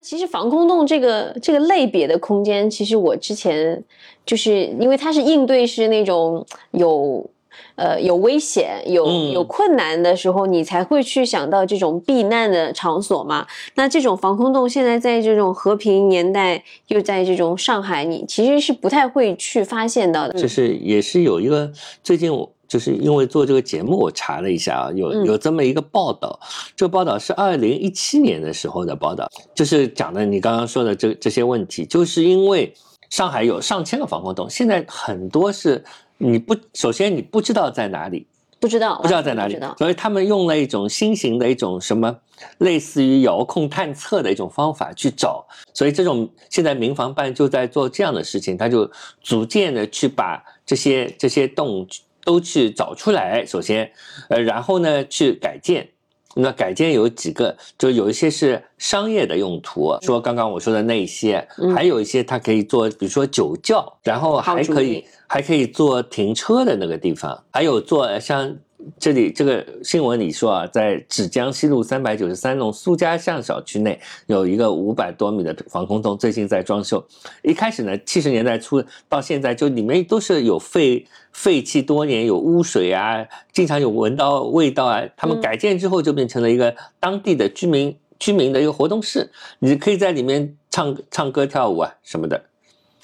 [0.00, 3.82] 其实防空洞这个这个类别的空间，其实我之前
[4.24, 7.28] 就是因为它是应对是那种有
[7.76, 13.46] 呃有危险、有嗯有困难的时候，你才会去想到这种避难的场所嘛。
[13.74, 20.40] 那这种防空洞现在在这种和平年代，又在这种上海，你其实是不太会去发现到的。
[20.40, 21.70] 就是也是有一个
[22.02, 25.26] 最近我就是因为做这个节目，我查了一下啊，有嗯。
[25.26, 26.38] 有这么一个报道，
[26.76, 32.72] 这个报道是二零一七年的时候的报道，就是讲的你刚刚说的这这些问题，就是因为
[33.10, 35.84] 上海有上千个防空洞，现在很多是
[36.16, 38.24] 你不首先你不知道在哪里，
[38.60, 42.16] 不知道，不知道在哪里所以他们用了一种新型的一种什么
[42.58, 45.44] 类似于遥控探测的一种方法去找，
[45.74, 48.88] 所以这种现在民防办就在做这样的事情，他就
[49.22, 51.86] 逐渐的去把这些这些洞
[52.30, 53.90] 都去找出来，首先，
[54.28, 55.88] 呃，然后呢去改建。
[56.36, 61.74] 那改建有几个，就有一些是商业的用途，说刚刚我说的那一些，嗯。
[61.74, 68.56] 还有一些它可以做，比如说酒窖，然后还可以还可以做停车的那个地方，还有做呃像
[68.98, 77.04] 这里这个新闻里说啊，在芷江西路三百九十三弄苏家巷小区内有一个五百多米的防空洞，最近在装修。
[77.42, 85.02] 一开始呢，七十年代初到现在，就里面都是有废废弃多年，有污水啊，经常有闻到味道啊。
[85.16, 92.42] 他们嗯改建之后，就变成了一个当地的居民居民的一个活动室，你可以在里面唱唱歌跳舞啊什么的，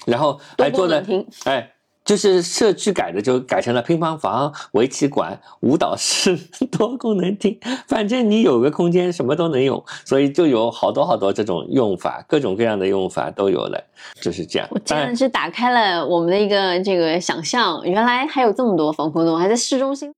[0.05, 1.05] 然后还做了
[1.45, 1.73] 哎。
[2.07, 6.37] 就是社区改的，就改成了乒乓房、围棋馆、舞蹈室、
[6.71, 13.83] 多功能厅，反正你有个空间，什么都能用，所以就有好多好多这种用法，各种各样的用法都有了，
[14.23, 14.65] 就是这样。
[14.71, 20.09] 我真的是打开了我们的一个这个想象，原来还有这么多防空洞，还在市中心。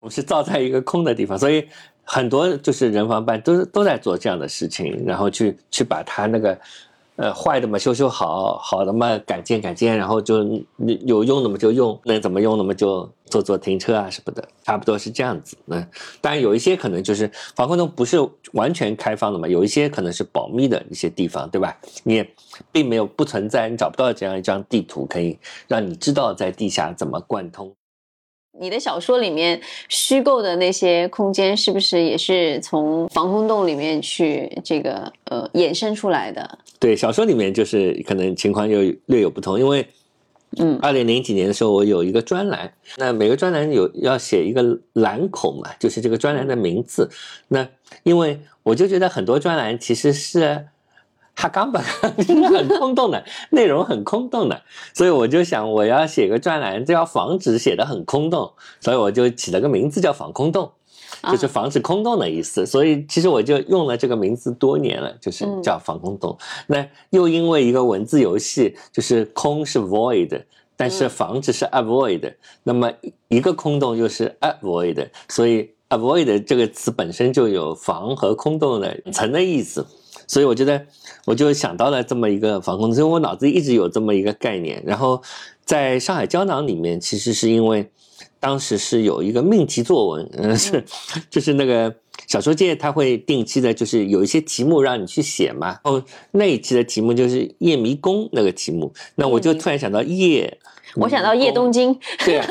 [0.00, 1.68] 我是造在一个空的地方，所以
[2.02, 6.58] 很多就是人防办都都在做这样的事情，然后去去把它那个
[7.16, 10.44] 呃坏的嘛修修好，好的嘛改建改建，然后就
[11.06, 15.56] 有用的嘛就用，能怎么用的嘛就做做停车啊什么的，差不多是这样子。
[15.66, 15.86] 嗯
[16.20, 18.18] 当然有一些可能就是防空洞不是
[18.52, 21.76] 完全开放的嘛，有一些可能是保密的一些地方，对吧？
[22.04, 22.30] 你也
[22.70, 27.74] 并没有不存在，你找不到这样一张地图可以让你知道在地下怎么贯通。
[28.58, 36.58] 你的小说里面虚构的那些空间，是不是也是从防空洞里面去这个呃衍生出来的？
[36.78, 39.86] 对，小说里面就是可能情况又略有不同，因为，
[40.58, 47.10] 嗯二零零几年的时候，我有一个专栏，那每个专栏有要写一个栏口嘛，就是这个专栏的名字。
[47.48, 47.66] 那
[48.02, 50.66] 因为我就觉得很多专栏其实是
[51.36, 51.80] 哈冈本，
[52.16, 54.60] 就是很空洞的内容，很空洞的，
[54.92, 60.72] 所以我就想我要写个专栏，就要防止写的很空洞，所以我就起了个名字叫防空洞。
[61.30, 66.36] 就是防止空洞的意思，所以其实我就用了这个名字多年了，就是叫防空洞。
[66.66, 70.42] 那又因为一个文字游戏，就是空是 void，
[70.76, 72.34] 但是防止是 avoid，、
[72.64, 72.92] 那么
[73.28, 79.86] 一个空洞又是 avoid，所以 avoid 这个词本身就有防和空洞的层的意思。
[80.26, 80.86] 所以我觉得，
[81.24, 84.82] 我就想到了这么一个防空，所以我脑子里一直有这么一个概念。
[84.84, 85.22] 然后
[85.64, 87.88] 在上海胶囊里面，其实是因为
[88.40, 90.84] 当时是有一个命题作文，嗯，是
[91.30, 91.94] 就是那个
[92.26, 95.78] 小说界他会定期的，就是有一些题目让你去写嘛。
[95.84, 96.02] 哦，
[96.32, 100.58] 那一期的题目就是夜迷宫那个题目，那我就突然想到夜。
[100.94, 102.46] 我想到夜东京，对啊，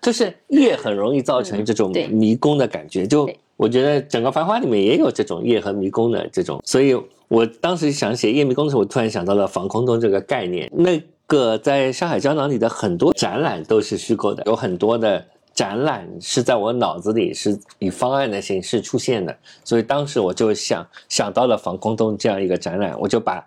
[0.00, 3.06] 就是夜很容易造成这种迷宫的感觉。
[3.06, 10.68] 就对我觉得整个《繁花》里面也有这种夜和迷宫的这种，所以我当时想写夜迷宫的时候，我突然想到了防空洞这个概念。
[10.74, 15.24] 那个在上海胶囊里的很多展览都是虚构的，有很多的。
[15.54, 23.46] 展览是在我脑子里是以方案的形式出现的，所以当时我就想想到了防空洞这样一个展览，我就把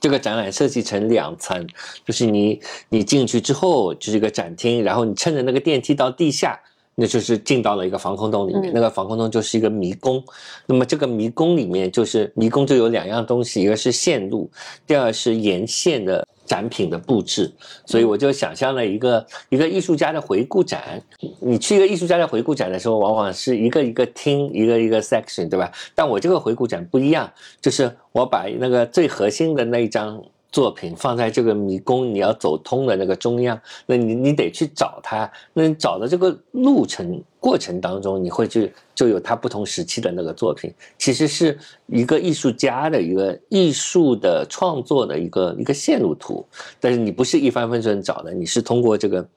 [0.00, 1.66] 这个展览设计成两层，
[2.06, 6.58] 就是你你进去之后就是一个展厅，然后你趁着那个电梯到地下，
[6.96, 8.72] 那就是进到了一个防空洞里面。
[8.72, 10.22] 嗯那个防空洞就是一个迷宫，
[10.66, 14.50] 那么这个迷宫里面就是迷宫就有两样东西，一个是线路，
[14.86, 17.52] 第二是沿线的展品的布置。
[17.86, 21.00] 所以我就想象了一个一个艺术家的回顾展。
[21.40, 25.70] 你去一个艺术家的回顾展的时候，往往是一个一个厅，一个一个 section，对吧？
[25.94, 27.30] 但我这个回顾展不一样，
[27.60, 30.22] 就是我把那个最核心的那一张
[30.56, 35.30] 作品放在这个迷宫你要走通的那个中央，那你你得去找它。
[35.52, 46.42] 那你找的这个路程过程当中，你会去就有它不同时期的那个作品，其实是一个艺术家的一个艺术的创作的一个一个线路图。
[46.80, 49.28] 但是你不是一帆风顺找的，你是通过这个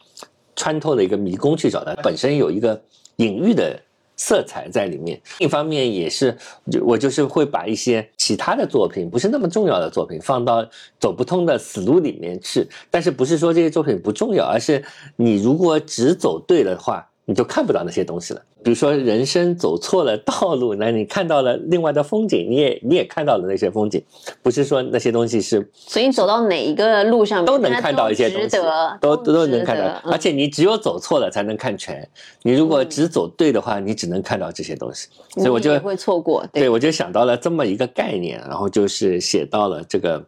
[0.55, 2.81] 穿透的一个迷宫去找的，本身有一个
[3.17, 3.77] 隐喻的
[4.19, 5.19] 色彩在里面。
[5.39, 6.37] 另一方面也是，
[6.81, 10.67] 我就是会把一些其他的作品，不是那么重要的作品，放到
[10.99, 12.67] 走不通的死路里面去。
[12.91, 14.83] 但是不是说这些作品不重要，而是
[15.15, 18.41] 你如果只走对的话，你就看不到那些东西了。
[18.63, 24.03] 比如说人生走错了道路，那你看到了另外的风景，你也你也看到了那些风景，
[24.41, 32.03] 不是说那些东西是所以你走到哪一个路上都能看到一些东西值得，都都都能看到而且你只有走错了才能看全。
[32.41, 35.07] 你如果嗯只走对的话，你只能看到这些东西。
[35.35, 36.43] 所以我就会错过。
[36.51, 40.25] 对，我就想到了这么一个概念，然后就是写到了这个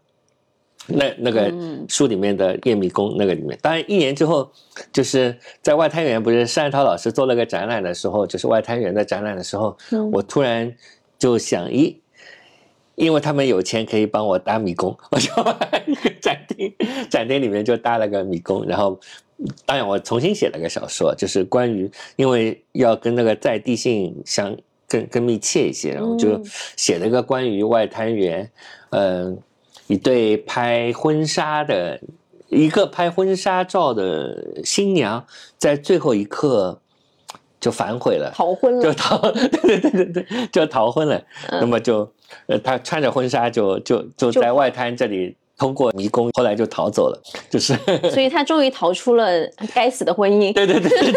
[0.87, 3.57] 那那个嗯书里面的夜迷宫那个里面。
[3.61, 4.51] 当然，一年之后，
[4.91, 10.73] 就是在外滩源，不是单涛老师做了个展览的时候，就是外滩源的展览的时候，嗯我突然
[11.17, 11.95] 就想，咦。
[12.95, 15.33] 因为他们有钱可以帮我搭迷宫， 我就
[16.21, 16.71] 展厅，
[17.09, 18.99] 展厅里面就搭了个迷宫，然后
[19.65, 24.55] 当然我重新写了个小说，就是关于因为要跟那个在地性相
[24.87, 26.43] 更更密切一些，然后就嗯
[26.75, 28.51] 写了一个关于外滩源，
[28.91, 29.35] 嗯、
[29.87, 31.99] 一对拍婚纱的，
[32.49, 35.25] 一个拍婚纱照的新娘，
[35.57, 36.79] 在最后一刻
[37.59, 39.47] 就反悔了，逃婚了，就逃，对
[39.79, 41.21] 对对对对，就逃婚了。
[41.49, 42.09] 那么就，
[42.47, 47.75] 呃，她穿着婚纱就就就就在外滩这里通过迷宫，后来就逃走了，就是，
[48.09, 49.27] 所以他终于逃出了
[49.73, 50.51] 该死的婚姻。
[50.53, 51.11] 对对对对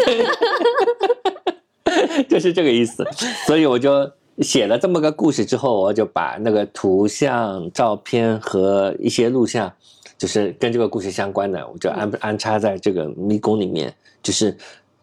[1.83, 3.03] 对， 就是这个意思。
[3.47, 9.71] 所以我就写了这么个故事之后，我就把那个图像、照片和一些录像，
[10.17, 14.55] 就是跟这个故事相关的，我就安安插在这个迷宫里面，就是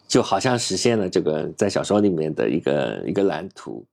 [0.07, 3.85] 就好像实现了这个在小说里面的一个一个蓝图。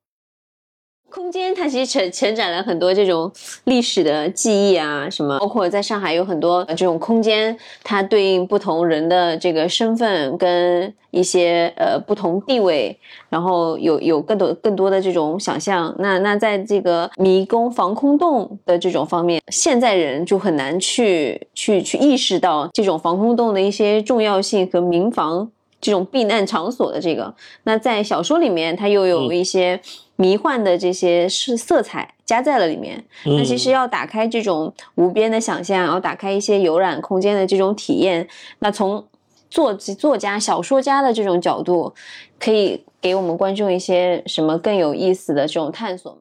[1.09, 3.31] 空间它其实承承载了很多这种
[3.65, 12.97] 历史的记忆啊，什么包括在上海有很多这种空间，它对应不同人的这个身份跟一些呃不同地位，
[13.29, 15.93] 然后有有更多更多的这种想象。
[15.99, 25.49] 那那在这个迷宫防空洞的这种方面，现在人就很难去去去意识到这种防空洞的一些重要性和民防
[25.81, 27.33] 这种避难场所的这个。
[27.63, 29.79] 那在小说里面，它又有一些。
[30.21, 38.27] 迷幻的这些是色彩加在了里面，那其实要打开这种无边的想象，然后打开一些游览空间的这种体验。
[38.59, 39.07] 那从
[39.49, 41.93] 作作家、小说家的这种角度，
[42.37, 46.17] 可以给我们观众一些什么更有意思的这种探索？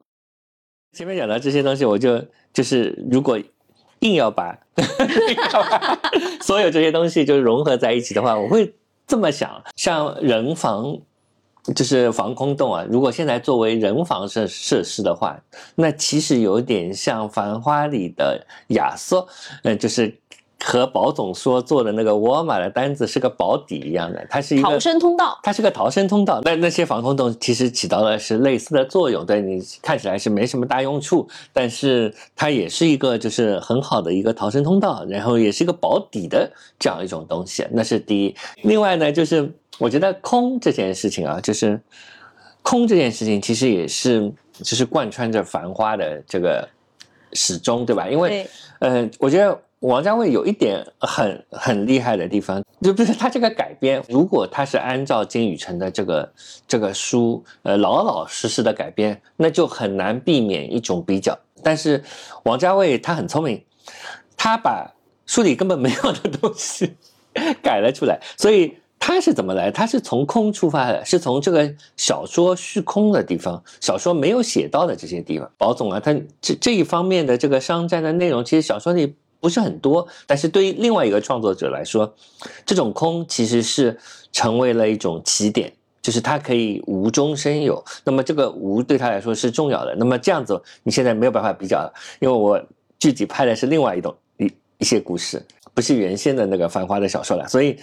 [0.97, 2.23] 前面讲到这些东西，我就
[2.53, 3.37] 就是如果
[3.99, 4.57] 硬 要把
[6.39, 8.73] 所有这些东西就融合在一起的话，我会
[9.05, 10.99] 这么想：像人防。
[11.75, 12.85] 就是防空洞啊！
[12.89, 15.39] 如果现在作为人防设设施的话，
[15.75, 19.27] 那其实有点像《繁花》里的亚瑟，
[19.63, 20.17] 嗯，就是
[20.63, 26.41] 和宝总说做的那个沃尔玛的单子是个保底一样的，它是一个逃生通道，它是个逃生通道。
[26.43, 37.67] 那那些防空洞其实起到的是类似的作用，对你看起来是没什么大用处，但是它也是一个就是很好的一个逃生通道，然后也是一个保底的这样一种东西。
[37.71, 38.35] 那是第一。
[38.63, 39.51] 另外呢，就是。
[39.79, 41.79] 我觉得空这件事情啊，就是
[42.61, 46.67] 空这件事情，其实也是就是贯穿着《繁花》的这个
[47.31, 48.07] 始终，对吧？
[48.09, 48.45] 因为，
[48.79, 56.33] 呃，我觉得王家卫有一点很很厉害的地方，就不是他这个改编，如果他是按照金宇澄的这个
[56.67, 61.39] 这个书，呃，老老实实的改编，那就很难避免一种比较。
[61.63, 62.03] 但是
[62.43, 63.63] 王家卫他很聪明，
[64.35, 64.93] 他把
[65.25, 66.95] 书里根本没有的东西
[67.63, 68.75] 改了出来，所以。
[68.99, 69.71] 他是怎么来？
[69.71, 75.49] 他是从空出发的，是从这个小说虚空的地方，小说没有写到的这些地方。
[75.57, 80.05] 宝总啊，他这这一方面的这个商战的内容，其实小说里不是很多。
[80.27, 82.13] 但是对于另外一个创作者来说，
[82.65, 83.97] 这种空其实是
[84.31, 85.71] 成为了一种起点，
[86.01, 87.83] 就是他可以无中生有。
[88.03, 89.95] 那么这个无对他来说是重要的。
[89.95, 92.61] 那么这样子，你现在没有办法比较了，因为我
[92.99, 95.41] 具体拍的是另外一种一一些故事，
[95.73, 97.79] 不是原先的那个繁花的小说了，所以。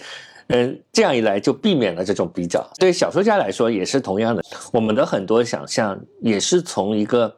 [0.49, 2.65] 嗯，这样一来就避免了这种比较。
[2.79, 7.35] 对小说家来说也是同样的，我们的很多想象也是从一个，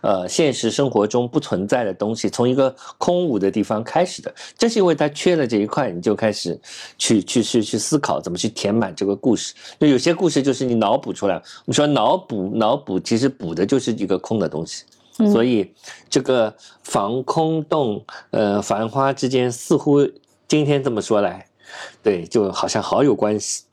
[0.00, 4.32] 呃，现实生活中不存在的东西，从一个空无的地方开始的。
[4.56, 6.56] 正是因为它缺了这一块，你就开始
[6.96, 9.54] 去去去去思考怎么去填满这个故事。
[9.80, 14.84] 就有些故事就是你脑补出来，我们说脑补脑补，其实补的就是一个空的东西。
[15.32, 15.70] 所以
[16.08, 16.54] 这个
[16.84, 20.08] 防空洞，呃，繁花之间似乎
[20.46, 21.44] 今天这么说来。
[22.02, 23.64] 对，就好像好有关系。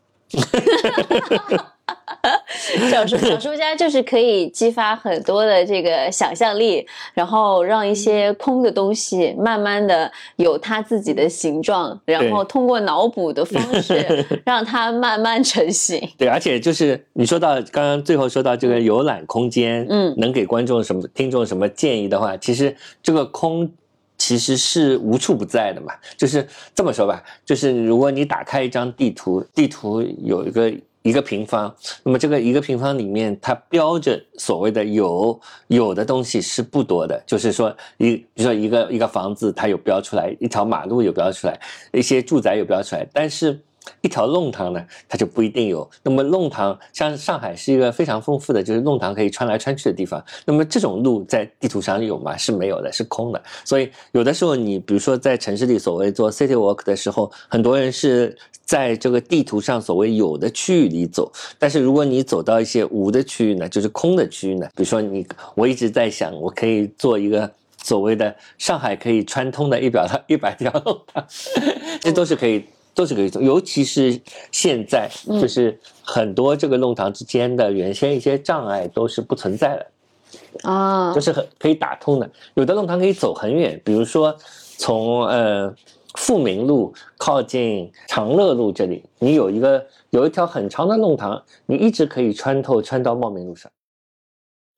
[2.91, 15.99] 小说小说家就是可以激发很多的这个想象力，然后让一些空的东西慢慢的有它自己的形状，然后通过脑补的方式 让它慢慢成型。
[16.17, 23.71] 对，而且就是你说到刚刚最后说到这个游览空间，嗯，能给观众什么听众什么建议的话，其实这个空。
[24.19, 41.59] 其实是无处不在的嘛，就是这么说吧，就是如果你打开一张地图，地图有一个一个平方，那么这个一个平方里面它标着所谓的有有的东西是不多的，就是说一比如说一个一个房子它有标出来，一条马路有标出来，
[41.93, 43.59] 一些住宅有标出来，但是。
[44.01, 45.89] 一条弄堂呢，它就不一定有。
[46.03, 50.23] 那么弄堂像上海是一个非常丰富的，就是弄堂可以穿来穿去的地方。
[50.45, 52.35] 那么这种路在地图上有吗？
[52.37, 53.41] 是没有的，是空的。
[53.65, 61.31] 所以有的时候你比如说在城市里所谓做 city walk 的时候，很多人是在这个地图上所谓有的区域里走。
[61.57, 65.25] 但是如果你走到一些无的区域呢，就是空的区域呢，比如说你，
[65.55, 67.49] 我一直在想，我可以做一个
[67.83, 71.25] 所谓的上海可以穿通的一百条一百条弄堂，
[72.01, 72.63] 这都是可以。
[72.93, 74.19] 都是可以做，尤其是
[74.51, 82.29] 现在，就是很多这个弄堂之间的原先一些障碍都是不存在的啊，就是很可以打通的。
[82.55, 84.35] 有的弄堂可以走很远，比如说
[84.77, 85.73] 从呃
[86.15, 93.71] 富民路靠近长乐路这里，你有一个有一条很长的弄堂，你一直可以穿透穿到茂名路上。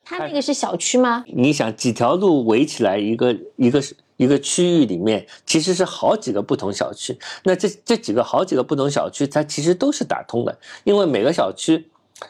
[0.03, 1.23] 它那个是小区吗？
[1.27, 3.95] 你想几条路围起来一个一个是。
[4.21, 11.83] 一个区域里面其实是好几个不同小区，那这这几个好几个不同小区，它其实都是打通的，因为每个小区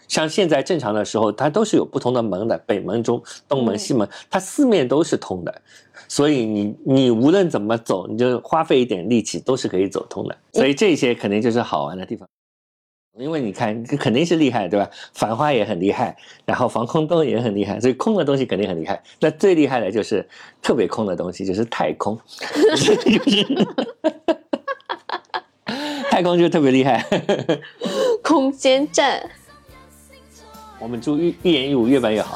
[0.08, 5.62] 像现在正常的时候，它都是有不同的门的，北门、中东门、嗯西门，它四面都是通的。
[6.08, 10.38] 所以你你无论怎么走，你就花费一点力气都是可以走通的。
[10.54, 12.26] 所以这些肯定就是好玩的地方。
[13.18, 14.90] 因为你看，这肯定是厉害，对吧？
[15.14, 19.04] 繁花也很厉害，然后防空洞也很厉害，所以空的东西肯定很厉害。
[19.20, 20.28] 那最厉害的就是
[20.62, 22.18] 特别空的东西，就是太空，
[22.76, 22.96] 就是
[26.10, 27.06] 太空就特别厉害。
[28.24, 29.22] 空间站，
[30.80, 32.36] 我们祝一一言一舞越办越好。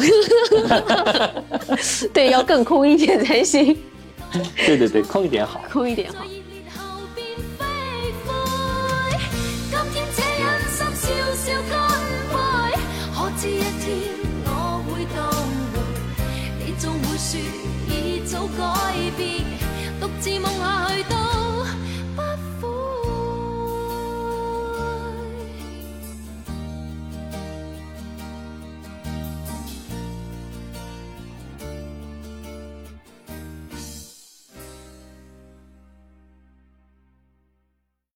[2.13, 3.78] 对，要更空一点才行，
[4.65, 5.61] 对对对，空一点好。
[5.71, 6.26] 空一点好